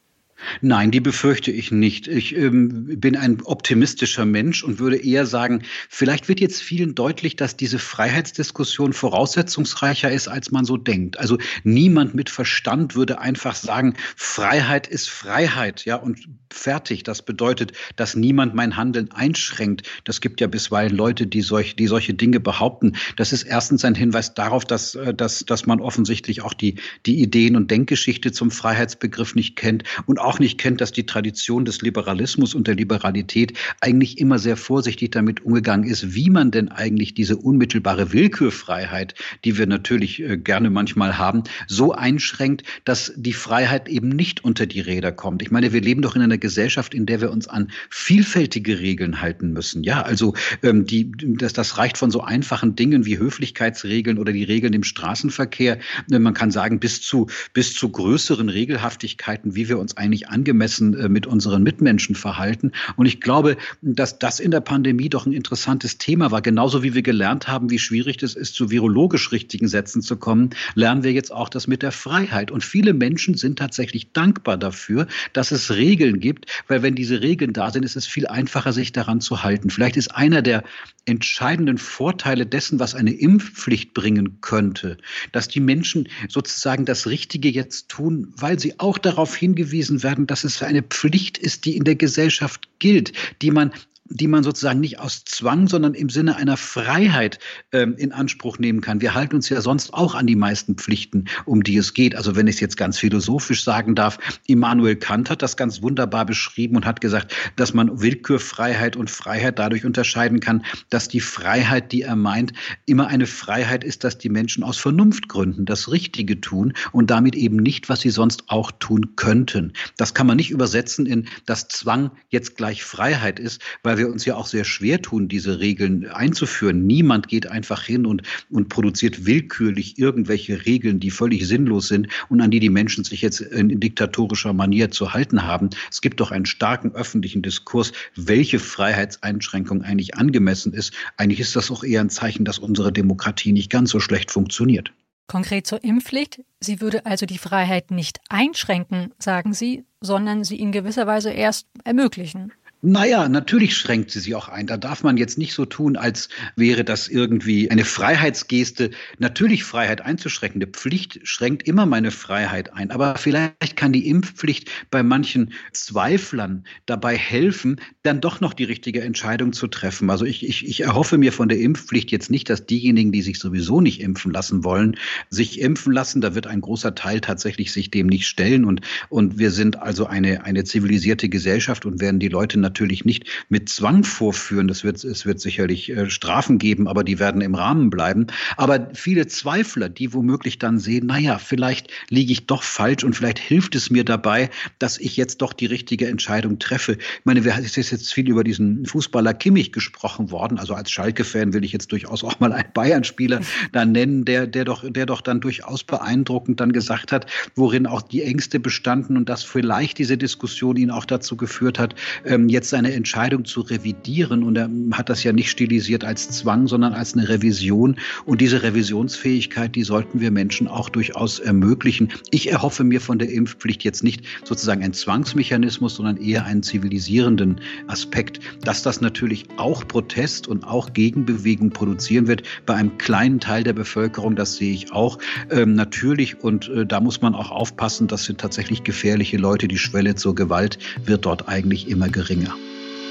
[0.61, 2.07] Nein, die befürchte ich nicht.
[2.07, 7.35] Ich ähm, bin ein optimistischer Mensch und würde eher sagen, vielleicht wird jetzt vielen deutlich,
[7.35, 11.19] dass diese Freiheitsdiskussion voraussetzungsreicher ist, als man so denkt.
[11.19, 17.03] Also niemand mit Verstand würde einfach sagen, Freiheit ist Freiheit, ja, und fertig.
[17.03, 19.83] Das bedeutet, dass niemand mein Handeln einschränkt.
[20.03, 22.93] Das gibt ja bisweilen Leute, die, solch, die solche Dinge behaupten.
[23.17, 27.21] Das ist erstens ein Hinweis darauf, dass, äh, dass, dass man offensichtlich auch die, die
[27.21, 31.81] Ideen und Denkgeschichte zum Freiheitsbegriff nicht kennt und auch nicht kennt, dass die Tradition des
[31.81, 37.13] Liberalismus und der Liberalität eigentlich immer sehr vorsichtig damit umgegangen ist, wie man denn eigentlich
[37.13, 43.89] diese unmittelbare Willkürfreiheit, die wir natürlich äh, gerne manchmal haben, so einschränkt, dass die Freiheit
[43.89, 45.41] eben nicht unter die Räder kommt.
[45.41, 49.21] Ich meine, wir leben doch in einer Gesellschaft, in der wir uns an vielfältige Regeln
[49.21, 49.83] halten müssen.
[49.83, 54.43] Ja, also ähm, die, das, das reicht von so einfachen Dingen wie Höflichkeitsregeln oder die
[54.43, 55.79] Regeln im Straßenverkehr.
[56.09, 60.93] Man kann sagen, bis zu, bis zu größeren Regelhaftigkeiten, wie wir uns eigentlich eigentlich angemessen
[60.93, 62.71] äh, mit unseren Mitmenschen verhalten.
[62.95, 66.41] Und ich glaube, dass das in der Pandemie doch ein interessantes Thema war.
[66.41, 70.51] Genauso wie wir gelernt haben, wie schwierig es ist, zu virologisch richtigen Sätzen zu kommen,
[70.75, 72.51] lernen wir jetzt auch das mit der Freiheit.
[72.51, 77.53] Und viele Menschen sind tatsächlich dankbar dafür, dass es Regeln gibt, weil wenn diese Regeln
[77.53, 79.71] da sind, ist es viel einfacher, sich daran zu halten.
[79.71, 80.63] Vielleicht ist einer der
[81.05, 84.97] entscheidenden Vorteile dessen, was eine Impfpflicht bringen könnte,
[85.31, 90.43] dass die Menschen sozusagen das Richtige jetzt tun, weil sie auch darauf hingewiesen werden, dass
[90.43, 93.73] es eine Pflicht ist, die in der Gesellschaft gilt, die man
[94.05, 97.39] die man sozusagen nicht aus Zwang, sondern im Sinne einer Freiheit
[97.71, 99.01] ähm, in Anspruch nehmen kann.
[99.01, 102.15] Wir halten uns ja sonst auch an die meisten Pflichten, um die es geht.
[102.15, 106.25] Also wenn ich es jetzt ganz philosophisch sagen darf, Immanuel Kant hat das ganz wunderbar
[106.25, 111.91] beschrieben und hat gesagt, dass man Willkürfreiheit und Freiheit dadurch unterscheiden kann, dass die Freiheit,
[111.91, 112.53] die er meint,
[112.85, 117.57] immer eine Freiheit ist, dass die Menschen aus Vernunftgründen das Richtige tun und damit eben
[117.57, 119.73] nicht, was sie sonst auch tun könnten.
[119.97, 124.09] Das kann man nicht übersetzen in, dass Zwang jetzt gleich Freiheit ist, weil weil wir
[124.09, 126.87] uns ja auch sehr schwer tun, diese Regeln einzuführen.
[126.87, 132.41] Niemand geht einfach hin und, und produziert willkürlich irgendwelche Regeln, die völlig sinnlos sind und
[132.41, 135.69] an die die Menschen sich jetzt in diktatorischer Manier zu halten haben.
[135.91, 140.91] Es gibt doch einen starken öffentlichen Diskurs, welche Freiheitseinschränkung eigentlich angemessen ist.
[141.17, 144.91] Eigentlich ist das auch eher ein Zeichen, dass unsere Demokratie nicht ganz so schlecht funktioniert.
[145.27, 146.41] Konkret zur Impfpflicht.
[146.59, 151.67] Sie würde also die Freiheit nicht einschränken, sagen Sie, sondern sie in gewisser Weise erst
[151.83, 152.51] ermöglichen.
[152.85, 154.67] Naja, natürlich schränkt sie sie auch ein.
[154.67, 158.91] Da darf man jetzt nicht so tun, als wäre das irgendwie eine Freiheitsgeste.
[159.19, 160.61] Natürlich Freiheit einzuschränken.
[160.61, 162.91] Eine Pflicht schränkt immer meine Freiheit ein.
[162.91, 168.99] Aber vielleicht kann die Impfpflicht bei manchen Zweiflern dabei helfen, dann doch noch die richtige
[168.99, 170.09] Entscheidung zu treffen.
[170.09, 173.39] Also ich, ich, ich erhoffe mir von der Impfpflicht jetzt nicht, dass diejenigen, die sich
[173.39, 174.97] sowieso nicht impfen lassen wollen,
[175.29, 176.19] sich impfen lassen.
[176.19, 178.65] Da wird ein großer Teil tatsächlich sich dem nicht stellen.
[178.65, 183.05] Und, und wir sind also eine, eine zivilisierte Gesellschaft und werden die Leute natürlich natürlich
[183.05, 184.67] nicht mit Zwang vorführen.
[184.67, 188.27] Das wird, es wird sicherlich äh, Strafen geben, aber die werden im Rahmen bleiben.
[188.57, 193.37] Aber viele Zweifler, die womöglich dann sehen, naja, vielleicht liege ich doch falsch und vielleicht
[193.37, 196.93] hilft es mir dabei, dass ich jetzt doch die richtige Entscheidung treffe.
[196.93, 200.57] Ich meine, wir, es ist jetzt viel über diesen Fußballer Kimmich gesprochen worden.
[200.57, 204.65] Also als Schalke-Fan will ich jetzt durchaus auch mal einen Bayern-Spieler da nennen, der, der
[204.65, 209.29] doch, der doch dann durchaus beeindruckend dann gesagt hat, worin auch die Ängste bestanden und
[209.29, 213.61] dass vielleicht diese Diskussion ihn auch dazu geführt hat, ähm, jetzt jetzt seine Entscheidung zu
[213.61, 214.43] revidieren.
[214.43, 217.97] Und er hat das ja nicht stilisiert als Zwang, sondern als eine Revision.
[218.25, 222.09] Und diese Revisionsfähigkeit, die sollten wir Menschen auch durchaus ermöglichen.
[222.31, 227.59] Ich erhoffe mir von der Impfpflicht jetzt nicht sozusagen einen Zwangsmechanismus, sondern eher einen zivilisierenden
[227.87, 228.39] Aspekt.
[228.61, 233.73] Dass das natürlich auch Protest und auch Gegenbewegung produzieren wird bei einem kleinen Teil der
[233.73, 235.19] Bevölkerung, das sehe ich auch
[235.51, 236.41] ähm, natürlich.
[236.41, 239.67] Und äh, da muss man auch aufpassen, das sind tatsächlich gefährliche Leute.
[239.67, 242.52] Die Schwelle zur Gewalt wird dort eigentlich immer geringer.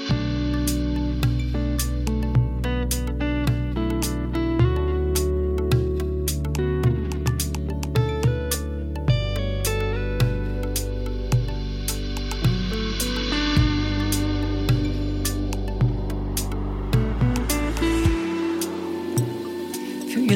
[0.07, 0.32] thank you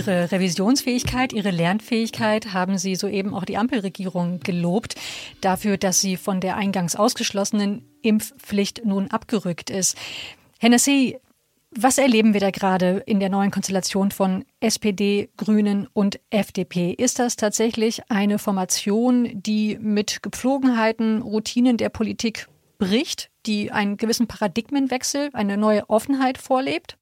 [0.08, 4.96] Ihre Revisionsfähigkeit, Ihre Lernfähigkeit haben Sie soeben auch die Ampelregierung gelobt
[5.42, 9.98] dafür, dass sie von der eingangs ausgeschlossenen Impfpflicht nun abgerückt ist.
[10.60, 11.18] Herr Nassé,
[11.72, 16.94] was erleben wir da gerade in der neuen Konstellation von SPD, Grünen und FDP?
[16.94, 24.28] Ist das tatsächlich eine Formation, die mit Gepflogenheiten, Routinen der Politik bricht, die einen gewissen
[24.28, 26.97] Paradigmenwechsel, eine neue Offenheit vorlebt?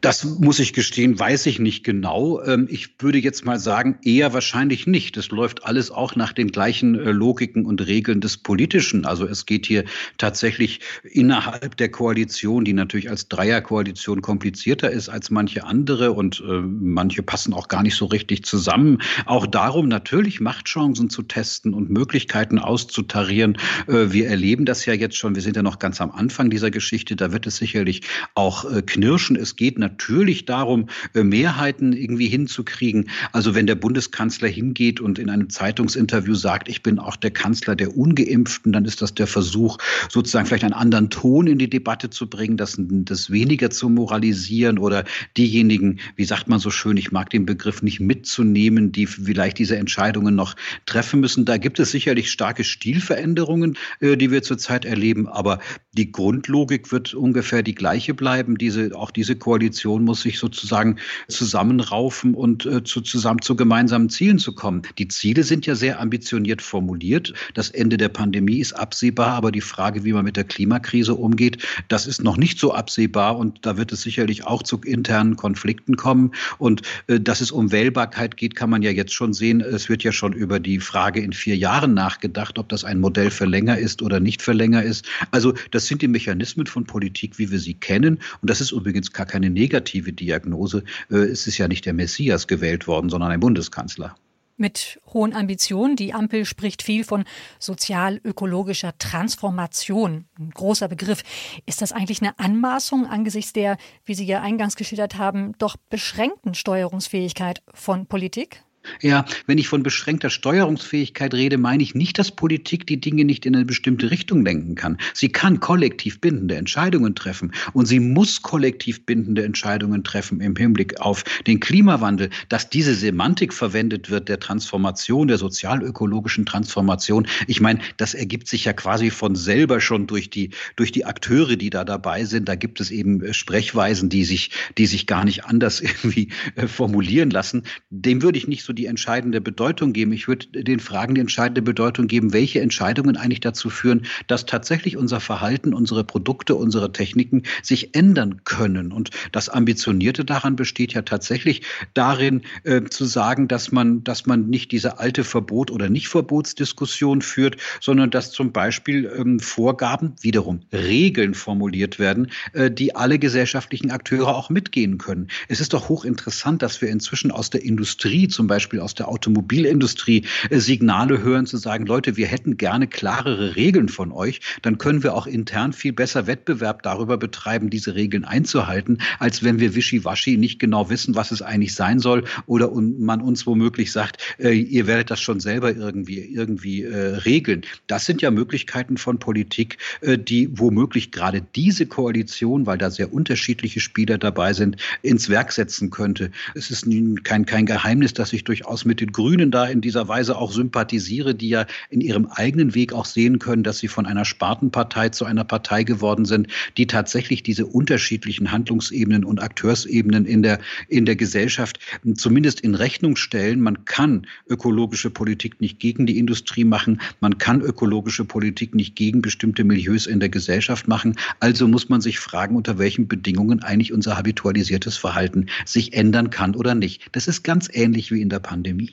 [0.00, 2.42] Das muss ich gestehen, weiß ich nicht genau.
[2.42, 5.16] Ähm, ich würde jetzt mal sagen, eher wahrscheinlich nicht.
[5.16, 9.04] Es läuft alles auch nach den gleichen äh, Logiken und Regeln des Politischen.
[9.04, 9.84] Also es geht hier
[10.18, 16.60] tatsächlich innerhalb der Koalition, die natürlich als Dreierkoalition komplizierter ist als manche andere und äh,
[16.60, 18.98] manche passen auch gar nicht so richtig zusammen.
[19.26, 23.58] Auch darum natürlich Machtchancen zu testen und Möglichkeiten auszutarieren.
[23.86, 25.34] Äh, wir erleben das ja jetzt schon.
[25.34, 27.16] Wir sind ja noch ganz am Anfang dieser Geschichte.
[27.16, 28.02] Da wird es sicherlich
[28.34, 29.36] auch knirschen.
[29.36, 33.10] Es geht natürlich darum, äh, Mehrheiten irgendwie hinzukriegen.
[33.32, 37.76] Also wenn der Bundeskanzler hingeht und in einem Zeitungsinterview sagt, ich bin auch der Kanzler
[37.76, 42.10] der Ungeimpften, dann ist das der Versuch, sozusagen vielleicht einen anderen Ton in die Debatte
[42.10, 45.04] zu bringen, das, das weniger zu moralisieren oder
[45.36, 49.76] diejenigen, wie sagt man so schön, ich mag den Begriff nicht mitzunehmen, die vielleicht diese
[49.76, 50.54] Entscheidungen noch
[50.86, 51.44] treffen müssen.
[51.44, 55.58] Da gibt es sicherlich starke Stilveränderungen, äh, die wir zurzeit erleben, aber
[55.92, 58.58] die Grundlogik wird ungefähr die gleiche bleiben.
[58.58, 60.96] Diese, auch diese Koalition muss sich sozusagen
[61.28, 64.82] zusammenraufen und äh, zu, zusammen zu gemeinsamen Zielen zu kommen.
[64.98, 67.32] Die Ziele sind ja sehr ambitioniert formuliert.
[67.54, 71.62] Das Ende der Pandemie ist absehbar, aber die Frage, wie man mit der Klimakrise umgeht,
[71.88, 75.96] das ist noch nicht so absehbar und da wird es sicherlich auch zu internen Konflikten
[75.96, 76.32] kommen.
[76.58, 79.60] Und äh, dass es um Wählbarkeit geht, kann man ja jetzt schon sehen.
[79.60, 83.30] Es wird ja schon über die Frage in vier Jahren nachgedacht, ob das ein Modell
[83.30, 85.06] für länger ist oder nicht für länger ist.
[85.30, 88.18] Also das sind die Mechanismen von Politik, wie wir sie kennen.
[88.40, 90.82] Und das ist übrigens gar keine negative Diagnose.
[91.10, 94.14] Äh, es ist ja nicht der Messias gewählt worden, sondern ein Bundeskanzler
[94.56, 95.96] mit hohen Ambitionen.
[95.96, 97.24] Die Ampel spricht viel von
[97.58, 100.26] sozial-ökologischer Transformation.
[100.38, 101.22] Ein großer Begriff.
[101.64, 106.52] Ist das eigentlich eine Anmaßung angesichts der, wie Sie ja eingangs geschildert haben, doch beschränkten
[106.52, 108.62] Steuerungsfähigkeit von Politik?
[109.02, 113.44] Ja, wenn ich von beschränkter Steuerungsfähigkeit rede, meine ich nicht, dass Politik die Dinge nicht
[113.44, 114.96] in eine bestimmte Richtung lenken kann.
[115.14, 121.00] Sie kann kollektiv bindende Entscheidungen treffen und sie muss kollektiv bindende Entscheidungen treffen im Hinblick
[121.00, 122.30] auf den Klimawandel.
[122.48, 128.64] Dass diese Semantik verwendet wird der Transformation, der sozialökologischen Transformation, ich meine, das ergibt sich
[128.64, 132.48] ja quasi von selber schon durch die, durch die Akteure, die da dabei sind.
[132.48, 136.66] Da gibt es eben äh, Sprechweisen, die sich, die sich gar nicht anders irgendwie äh,
[136.66, 137.64] formulieren lassen.
[137.90, 140.12] Dem würde ich nicht so so die entscheidende Bedeutung geben.
[140.12, 144.96] Ich würde den Fragen die entscheidende Bedeutung geben, welche Entscheidungen eigentlich dazu führen, dass tatsächlich
[144.96, 148.92] unser Verhalten, unsere Produkte, unsere Techniken sich ändern können.
[148.92, 151.62] Und das Ambitionierte daran besteht ja tatsächlich
[151.94, 157.56] darin, äh, zu sagen, dass man, dass man nicht diese alte Verbot- oder Nicht-Verbotsdiskussion führt,
[157.80, 164.36] sondern dass zum Beispiel ähm, Vorgaben, wiederum Regeln formuliert werden, äh, die alle gesellschaftlichen Akteure
[164.36, 165.26] auch mitgehen können.
[165.48, 170.24] Es ist doch hochinteressant, dass wir inzwischen aus der Industrie, zum Beispiel aus der Automobilindustrie,
[170.50, 175.02] äh, Signale hören zu sagen, Leute, wir hätten gerne klarere Regeln von euch, dann können
[175.02, 180.36] wir auch intern viel besser Wettbewerb darüber betreiben, diese Regeln einzuhalten, als wenn wir wischiwaschi
[180.36, 184.86] nicht genau wissen, was es eigentlich sein soll oder man uns womöglich sagt, äh, ihr
[184.86, 187.62] werdet das schon selber irgendwie, irgendwie äh, regeln.
[187.86, 193.80] Das sind ja Möglichkeiten von Politik, die womöglich gerade diese Koalition, weil da sehr unterschiedliche
[193.80, 196.30] Spieler dabei sind, ins Werk setzen könnte.
[196.54, 196.86] Es ist
[197.24, 201.36] kein, kein Geheimnis, dass ich durchaus mit den Grünen da in dieser Weise auch sympathisiere,
[201.36, 205.24] die ja in ihrem eigenen Weg auch sehen können, dass sie von einer Spartenpartei zu
[205.24, 210.58] einer Partei geworden sind, die tatsächlich diese unterschiedlichen Handlungsebenen und Akteursebenen in der,
[210.88, 211.78] in der Gesellschaft
[212.16, 213.60] zumindest in Rechnung stellen.
[213.60, 217.00] Man kann ökologische Politik nicht gegen die Industrie machen.
[217.20, 221.14] Man kann ökologische Politik nicht gegen bestimmte Milieus in der Gesellschaft machen.
[221.38, 226.56] Also muss man sich fragen, unter welchen Bedingungen eigentlich unser habitualisiertes Verhalten sich ändern kann
[226.56, 227.02] oder nicht.
[227.12, 228.92] Das ist ganz ähnlich wie in der Pandemie.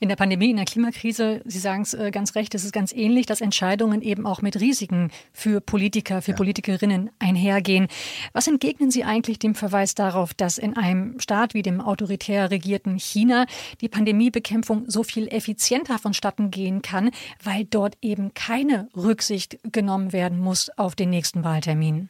[0.00, 2.92] In der Pandemie, in der Klimakrise, Sie sagen es äh, ganz recht, es ist ganz
[2.92, 6.36] ähnlich, dass Entscheidungen eben auch mit Risiken für Politiker, für ja.
[6.36, 7.88] Politikerinnen einhergehen.
[8.32, 12.98] Was entgegnen Sie eigentlich dem Verweis darauf, dass in einem Staat wie dem autoritär regierten
[12.98, 13.46] China
[13.80, 17.10] die Pandemiebekämpfung so viel effizienter vonstatten gehen kann,
[17.42, 22.08] weil dort eben keine Rücksicht genommen werden muss auf den nächsten Wahltermin?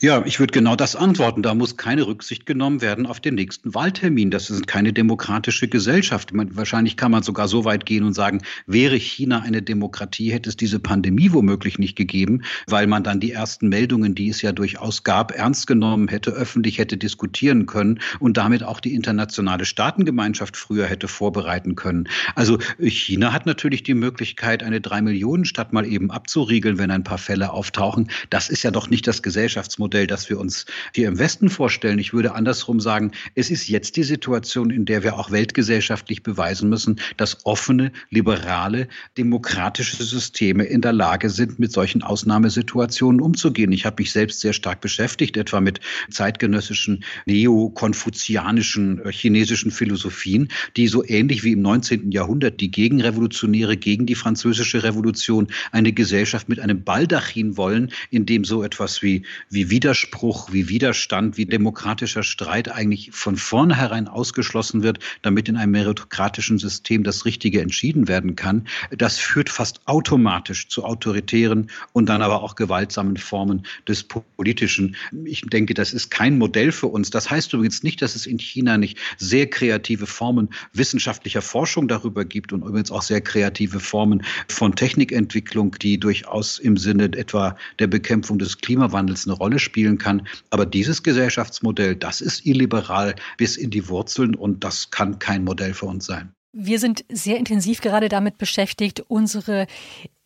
[0.00, 1.42] Ja, ich würde genau das antworten.
[1.42, 4.30] Da muss keine Rücksicht genommen werden auf den nächsten Wahltermin.
[4.30, 6.34] Das ist keine demokratische Gesellschaft.
[6.34, 10.50] Meine, wahrscheinlich kann man sogar so weit gehen und sagen, wäre China eine Demokratie, hätte
[10.50, 14.52] es diese Pandemie womöglich nicht gegeben, weil man dann die ersten Meldungen, die es ja
[14.52, 20.58] durchaus gab, ernst genommen hätte, öffentlich hätte diskutieren können und damit auch die internationale Staatengemeinschaft
[20.58, 22.08] früher hätte vorbereiten können.
[22.34, 27.04] Also China hat natürlich die Möglichkeit, eine drei Millionen Stadt mal eben abzuriegeln, wenn ein
[27.04, 28.10] paar Fälle auftauchen.
[28.28, 32.00] Das ist ja doch nicht das Gesellschaft Gesellschaftsmodell, das wir uns hier im Westen vorstellen.
[32.00, 36.68] Ich würde andersrum sagen, es ist jetzt die Situation, in der wir auch weltgesellschaftlich beweisen
[36.68, 43.70] müssen, dass offene, liberale, demokratische Systeme in der Lage sind, mit solchen Ausnahmesituationen umzugehen.
[43.70, 45.78] Ich habe mich selbst sehr stark beschäftigt, etwa mit
[46.10, 52.10] zeitgenössischen neokonfuzianischen äh, chinesischen Philosophien, die so ähnlich wie im 19.
[52.10, 58.44] Jahrhundert die Gegenrevolutionäre gegen die französische Revolution eine Gesellschaft mit einem Baldachin wollen, in dem
[58.44, 64.98] so etwas wie wie Widerspruch, wie Widerstand, wie demokratischer Streit eigentlich von vornherein ausgeschlossen wird,
[65.22, 70.84] damit in einem meritokratischen System das Richtige entschieden werden kann, das führt fast automatisch zu
[70.84, 74.96] autoritären und dann aber auch gewaltsamen Formen des Politischen.
[75.24, 77.10] Ich denke, das ist kein Modell für uns.
[77.10, 82.24] Das heißt übrigens nicht, dass es in China nicht sehr kreative Formen wissenschaftlicher Forschung darüber
[82.24, 87.86] gibt und übrigens auch sehr kreative Formen von Technikentwicklung, die durchaus im Sinne etwa der
[87.86, 90.26] Bekämpfung des Klimawandels eine Rolle spielen kann.
[90.50, 95.74] Aber dieses Gesellschaftsmodell, das ist illiberal bis in die Wurzeln und das kann kein Modell
[95.74, 96.32] für uns sein.
[96.52, 99.66] Wir sind sehr intensiv gerade damit beschäftigt, unsere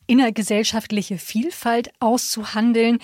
[0.06, 2.98] innergesellschaftliche Vielfalt auszuhandeln.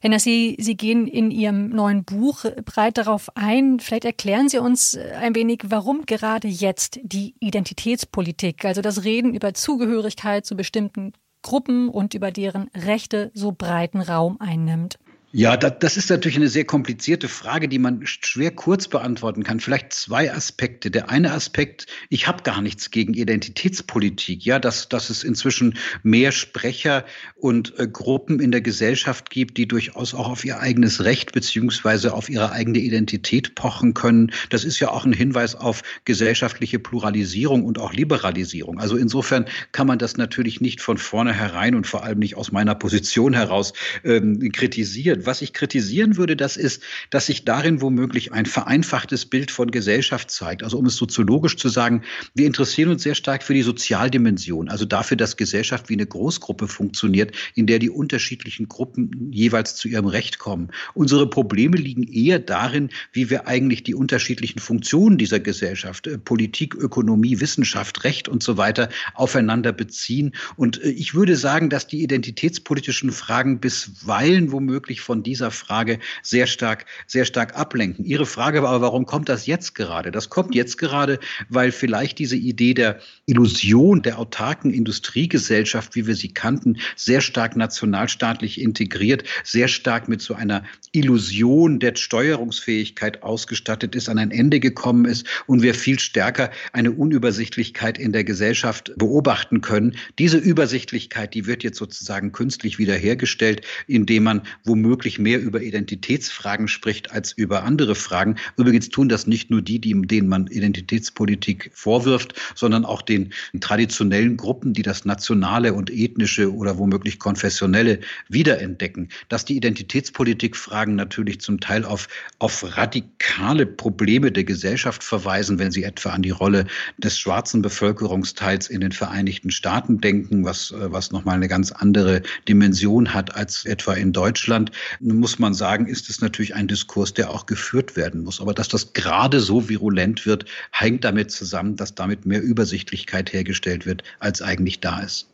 [0.00, 3.78] Herr Nassi, Sie gehen in Ihrem neuen Buch breit darauf ein.
[3.78, 9.52] Vielleicht erklären Sie uns ein wenig, warum gerade jetzt die Identitätspolitik, also das Reden über
[9.52, 14.98] Zugehörigkeit zu bestimmten Gruppen und über deren Rechte so breiten Raum einnimmt.
[15.38, 19.60] Ja, das ist natürlich eine sehr komplizierte Frage, die man schwer kurz beantworten kann.
[19.60, 20.90] Vielleicht zwei Aspekte.
[20.90, 24.46] Der eine Aspekt, ich habe gar nichts gegen Identitätspolitik.
[24.46, 29.68] Ja, dass, dass es inzwischen mehr Sprecher und äh, Gruppen in der Gesellschaft gibt, die
[29.68, 34.32] durchaus auch auf ihr eigenes Recht beziehungsweise auf ihre eigene Identität pochen können.
[34.48, 38.78] Das ist ja auch ein Hinweis auf gesellschaftliche Pluralisierung und auch Liberalisierung.
[38.78, 42.74] Also insofern kann man das natürlich nicht von vornherein und vor allem nicht aus meiner
[42.74, 45.25] Position heraus ähm, kritisieren.
[45.26, 50.30] Was ich kritisieren würde, das ist, dass sich darin womöglich ein vereinfachtes Bild von Gesellschaft
[50.30, 50.62] zeigt.
[50.62, 52.02] Also um es soziologisch zu sagen,
[52.34, 56.68] wir interessieren uns sehr stark für die Sozialdimension, also dafür, dass Gesellschaft wie eine Großgruppe
[56.68, 60.70] funktioniert, in der die unterschiedlichen Gruppen jeweils zu ihrem Recht kommen.
[60.94, 66.74] Unsere Probleme liegen eher darin, wie wir eigentlich die unterschiedlichen Funktionen dieser Gesellschaft, äh, Politik,
[66.74, 70.32] Ökonomie, Wissenschaft, Recht und so weiter aufeinander beziehen.
[70.56, 75.98] Und äh, ich würde sagen, dass die identitätspolitischen Fragen bisweilen womöglich von von dieser Frage
[76.22, 78.04] sehr stark, sehr stark ablenken.
[78.04, 80.10] Ihre Frage war aber, warum kommt das jetzt gerade?
[80.10, 86.14] Das kommt jetzt gerade, weil vielleicht diese Idee der Illusion der autarken Industriegesellschaft, wie wir
[86.14, 93.94] sie kannten, sehr stark nationalstaatlich integriert, sehr stark mit so einer Illusion der Steuerungsfähigkeit ausgestattet
[93.94, 98.92] ist, an ein Ende gekommen ist und wir viel stärker eine Unübersichtlichkeit in der Gesellschaft
[98.96, 99.96] beobachten können.
[100.18, 107.12] Diese Übersichtlichkeit, die wird jetzt sozusagen künstlich wiederhergestellt, indem man womöglich mehr über Identitätsfragen spricht
[107.12, 108.36] als über andere Fragen.
[108.56, 114.36] Übrigens tun das nicht nur die, die, denen man Identitätspolitik vorwirft, sondern auch den traditionellen
[114.36, 119.08] Gruppen, die das nationale und ethnische oder womöglich konfessionelle wiederentdecken.
[119.28, 125.84] Dass die Identitätspolitikfragen natürlich zum Teil auf, auf radikale Probleme der Gesellschaft verweisen, wenn sie
[125.84, 126.66] etwa an die Rolle
[126.98, 133.12] des schwarzen Bevölkerungsteils in den Vereinigten Staaten denken, was, was nochmal eine ganz andere Dimension
[133.14, 134.70] hat als etwa in Deutschland,
[135.00, 138.40] muss man sagen, ist es natürlich ein Diskurs, der auch geführt werden muss.
[138.40, 143.86] Aber dass das gerade so virulent wird, hängt damit zusammen, dass damit mehr Übersichtlichkeit hergestellt
[143.86, 145.28] wird, als eigentlich da ist.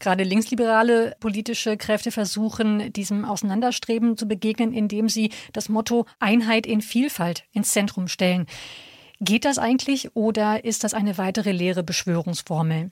[0.00, 6.82] Gerade linksliberale politische Kräfte versuchen, diesem Auseinanderstreben zu begegnen, indem sie das Motto Einheit in
[6.82, 8.46] Vielfalt ins Zentrum stellen.
[9.20, 12.90] Geht das eigentlich oder ist das eine weitere leere Beschwörungsformel?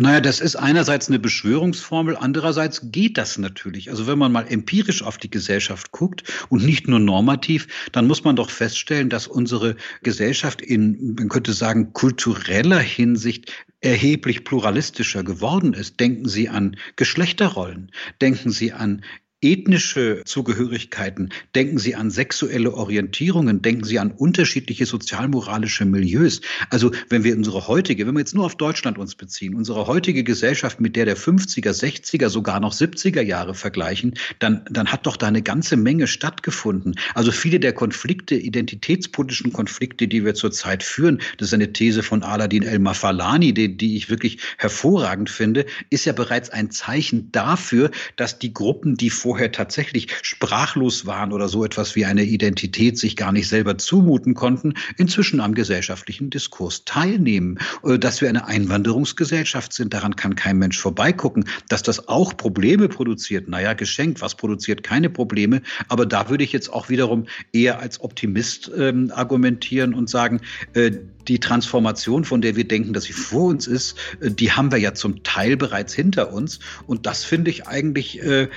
[0.00, 3.90] Naja, das ist einerseits eine Beschwörungsformel, andererseits geht das natürlich.
[3.90, 8.22] Also wenn man mal empirisch auf die Gesellschaft guckt und nicht nur normativ, dann muss
[8.22, 9.74] man doch feststellen, dass unsere
[10.04, 15.98] Gesellschaft in, man könnte sagen, kultureller Hinsicht erheblich pluralistischer geworden ist.
[15.98, 17.90] Denken Sie an Geschlechterrollen,
[18.20, 19.02] denken Sie an
[19.40, 26.40] ethnische Zugehörigkeiten, denken Sie an sexuelle Orientierungen, denken Sie an unterschiedliche sozialmoralische Milieus.
[26.70, 30.24] Also wenn wir unsere heutige, wenn wir jetzt nur auf Deutschland uns beziehen, unsere heutige
[30.24, 35.16] Gesellschaft mit der der 50er, 60er, sogar noch 70er Jahre vergleichen, dann, dann hat doch
[35.16, 36.96] da eine ganze Menge stattgefunden.
[37.14, 42.24] Also viele der Konflikte, identitätspolitischen Konflikte, die wir zurzeit führen, das ist eine These von
[42.24, 48.40] Aladin El-Mafalani, die, die ich wirklich hervorragend finde, ist ja bereits ein Zeichen dafür, dass
[48.40, 53.14] die Gruppen, die vor vorher tatsächlich sprachlos waren oder so etwas wie eine Identität sich
[53.14, 57.58] gar nicht selber zumuten konnten, inzwischen am gesellschaftlichen Diskurs teilnehmen.
[57.84, 61.44] Äh, dass wir eine Einwanderungsgesellschaft sind, daran kann kein Mensch vorbeigucken.
[61.68, 65.60] Dass das auch Probleme produziert, naja, geschenkt, was produziert keine Probleme.
[65.88, 70.40] Aber da würde ich jetzt auch wiederum eher als Optimist ähm, argumentieren und sagen,
[70.72, 70.92] äh,
[71.28, 74.78] die Transformation, von der wir denken, dass sie vor uns ist, äh, die haben wir
[74.78, 76.58] ja zum Teil bereits hinter uns.
[76.86, 78.48] Und das finde ich eigentlich äh,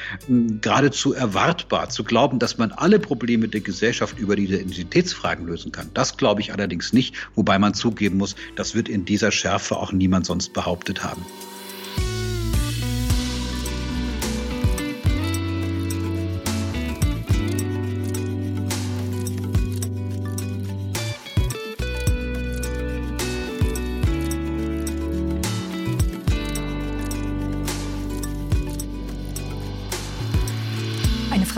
[0.61, 5.89] geradezu erwartbar, zu glauben, dass man alle Probleme der Gesellschaft über die Identitätsfragen lösen kann.
[5.93, 9.91] Das glaube ich allerdings nicht, wobei man zugeben muss, das wird in dieser Schärfe auch
[9.91, 11.25] niemand sonst behauptet haben.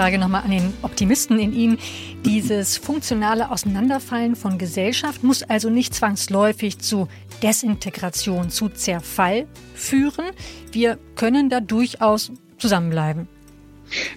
[0.04, 1.78] Frage nochmal an den Optimisten in Ihnen.
[2.26, 7.08] Dieses funktionale Auseinanderfallen von Gesellschaft muss also nicht zwangsläufig zu
[7.41, 10.26] Desintegration, zu Zerfall führen.
[10.74, 13.30] Wir können da durchaus zusammenbleiben.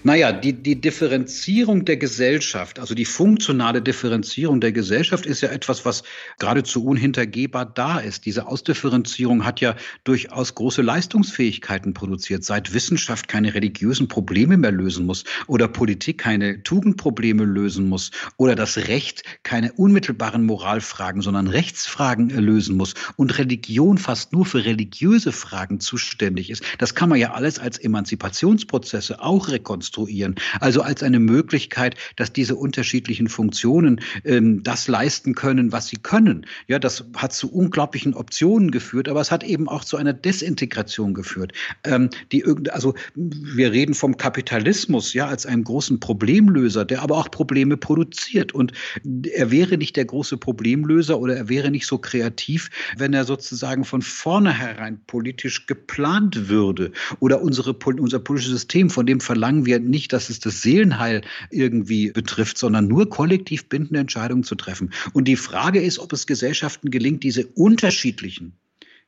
[0.03, 5.85] Naja, die, die Differenzierung der Gesellschaft, also die funktionale Differenzierung der Gesellschaft ist ja etwas,
[5.85, 6.03] was
[6.39, 8.25] geradezu unhintergehbar da ist.
[8.25, 12.43] Diese Ausdifferenzierung hat ja durchaus große Leistungsfähigkeiten produziert.
[12.43, 18.55] Seit Wissenschaft keine religiösen Probleme mehr lösen muss oder Politik keine Tugendprobleme lösen muss oder
[18.55, 25.31] das Recht keine unmittelbaren Moralfragen, sondern Rechtsfragen lösen muss und Religion fast nur für religiöse
[25.31, 26.63] Fragen zuständig ist.
[26.77, 30.35] Das kann man ja alles als Emanzipationsprozesse auch rekonstruieren konstruieren.
[30.61, 36.45] Also als eine Möglichkeit, dass diese unterschiedlichen Funktionen ähm, das leisten können, was sie können.
[36.67, 41.13] Ja, das hat zu unglaublichen Optionen geführt, aber es hat eben auch zu einer Desintegration
[41.13, 41.51] geführt.
[41.83, 47.29] Ähm, die also wir reden vom Kapitalismus ja als einem großen Problemlöser, der aber auch
[47.29, 48.53] Probleme produziert.
[48.53, 48.71] Und
[49.33, 53.83] er wäre nicht der große Problemlöser oder er wäre nicht so kreativ, wenn er sozusagen
[53.83, 59.79] von vornherein politisch geplant würde oder unsere, unser politisches System von dem verlangt, verlangen wir
[59.79, 61.21] nicht, dass es das Seelenheil
[61.51, 64.91] irgendwie betrifft, sondern nur kollektiv bindende Entscheidungen zu treffen.
[65.13, 68.57] Und die Frage ist, ob es Gesellschaften gelingt, diese unterschiedlichen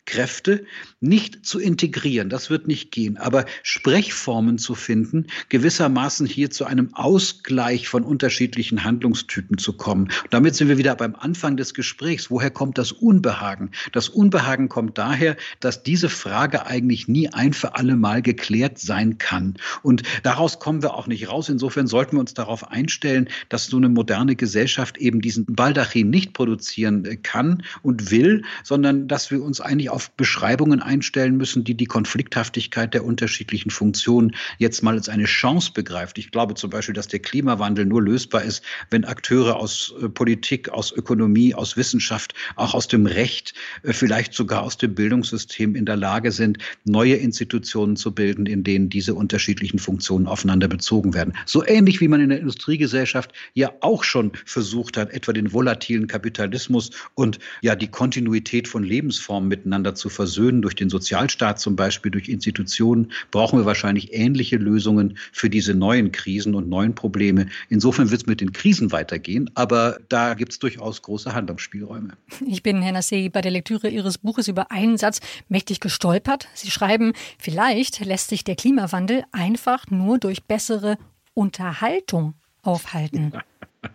[0.10, 0.66] Kräfte
[1.02, 6.96] nicht zu integrieren, das wird nicht gehen, aber Sprechformen zu finden, gewissermaßen hier zu einem
[6.96, 10.06] Ausgleich von unterschiedlichen Handlungstypen zu kommen.
[10.06, 12.32] Und damit sind wir wieder beim Anfang des Gesprächs.
[12.32, 13.70] Woher kommt das Unbehagen?
[13.92, 19.20] Das Unbehagen kommt daher, dass diese Frage eigentlich nie ein für alle Mal geklärt sein
[19.20, 19.58] kann.
[19.84, 21.50] Und daraus kommen wir auch nicht raus.
[21.50, 26.34] Insofern sollten wir uns darauf einstellen, dass so eine moderne Gesellschaft eben diesen Baldachin nicht
[26.34, 31.86] produzieren kann und will, sondern dass wir uns eigentlich auf Beschreibungen einstellen müssen, die die
[31.86, 36.18] Konflikthaftigkeit der unterschiedlichen Funktionen jetzt mal als eine Chance begreift.
[36.18, 40.70] Ich glaube zum Beispiel, dass der Klimawandel nur lösbar ist, wenn Akteure aus äh, Politik,
[40.70, 45.86] aus Ökonomie, aus Wissenschaft, auch aus dem Recht, äh, vielleicht sogar aus dem Bildungssystem in
[45.86, 51.34] der Lage sind, neue Institutionen zu bilden, in denen diese unterschiedlichen Funktionen aufeinander bezogen werden.
[51.46, 56.08] So ähnlich wie man in der Industriegesellschaft ja auch schon versucht hat, etwa den volatilen
[56.08, 62.12] Kapitalismus und ja die Kontinuität von Lebensformen miteinander zu versöhnen durch den Sozialstaat zum Beispiel,
[62.12, 67.48] durch Institutionen, brauchen wir wahrscheinlich ähnliche Lösungen für diese neuen Krisen und neuen Probleme.
[67.70, 72.14] Insofern wird es mit den Krisen weitergehen, aber da gibt es durchaus große Handlungsspielräume.
[72.46, 76.48] Ich bin, Herr Nassé, bei der Lektüre Ihres Buches über einen Satz mächtig gestolpert.
[76.54, 80.98] Sie schreiben, vielleicht lässt sich der Klimawandel einfach nur durch bessere
[81.34, 82.34] Unterhaltung
[82.64, 83.34] aufhalten.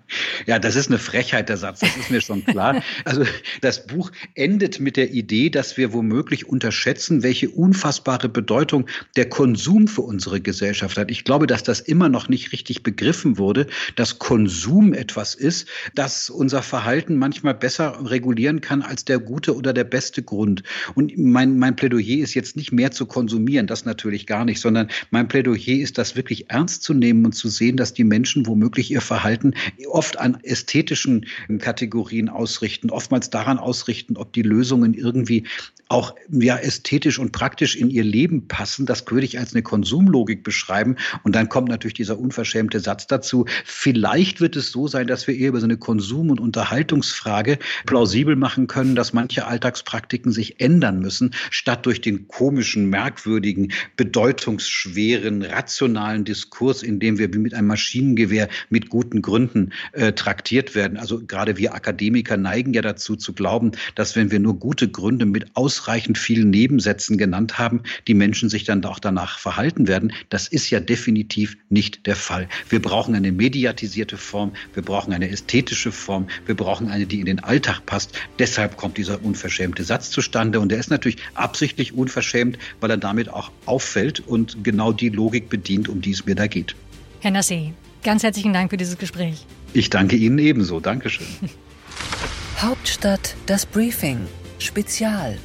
[0.47, 2.83] Ja, das ist eine Frechheit, der Satz, das ist mir schon klar.
[3.05, 3.25] Also
[3.63, 9.89] das Buch endet mit der Idee, dass wir womöglich unterschätzen, welche unfassbare Bedeutung der Konsum
[9.89, 11.11] für unsere Gesellschaft hat.
[11.11, 13.67] Ich glaube, dass das immer noch nicht richtig begriffen wurde,
[13.97, 19.73] dass Konsum etwas ist, das unser Verhalten manchmal besser regulieren kann als der gute oder
[19.73, 20.63] der beste Grund.
[20.95, 24.89] Und mein, mein Plädoyer ist jetzt nicht mehr zu konsumieren, das natürlich gar nicht, sondern
[25.11, 28.91] mein Plädoyer ist, das wirklich ernst zu nehmen und zu sehen, dass die Menschen womöglich
[28.91, 29.55] ihr Verhalten
[29.89, 31.27] oft an ästhetischen
[31.59, 35.45] Kategorien ausrichten, oftmals daran ausrichten, ob die Lösungen irgendwie
[35.89, 38.87] auch ja, ästhetisch und praktisch in ihr Leben passen.
[38.87, 40.97] Das würde ich als eine Konsumlogik beschreiben.
[41.23, 43.45] Und dann kommt natürlich dieser unverschämte Satz dazu.
[43.65, 48.35] Vielleicht wird es so sein, dass wir eher über so eine Konsum- und Unterhaltungsfrage plausibel
[48.35, 56.25] machen können, dass manche Alltagspraktiken sich ändern müssen, statt durch den komischen, merkwürdigen, bedeutungsschweren, rationalen
[56.25, 60.99] Diskurs, in dem wir wie mit einem Maschinengewehr mit guten Gründen äh, traktiert werden.
[60.99, 65.27] Also gerade wir Akademiker neigen ja dazu zu glauben, dass wenn wir nur gute Gründe
[65.27, 70.13] mit ausreichend vielen Nebensätzen genannt haben, die Menschen sich dann auch danach verhalten werden.
[70.29, 72.49] Das ist ja definitiv nicht der Fall.
[72.69, 77.27] Wir brauchen eine mediatisierte Form, wir brauchen eine ästhetische Form, wir brauchen eine, die in
[77.27, 78.13] den Alltag passt.
[78.39, 83.29] Deshalb kommt dieser unverschämte Satz zustande und der ist natürlich absichtlich unverschämt, weil er damit
[83.29, 86.75] auch auffällt und genau die Logik bedient, um die es mir da geht.
[87.21, 87.73] Herr Nassé,
[88.05, 89.47] ganz herzlichen Dank für dieses Gespräch.
[89.73, 90.79] Ich danke Ihnen ebenso.
[90.79, 91.27] Dankeschön.
[92.61, 94.21] Hauptstadt das Briefing
[94.59, 95.39] Spezial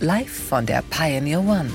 [0.00, 1.70] live von der Pioneer One.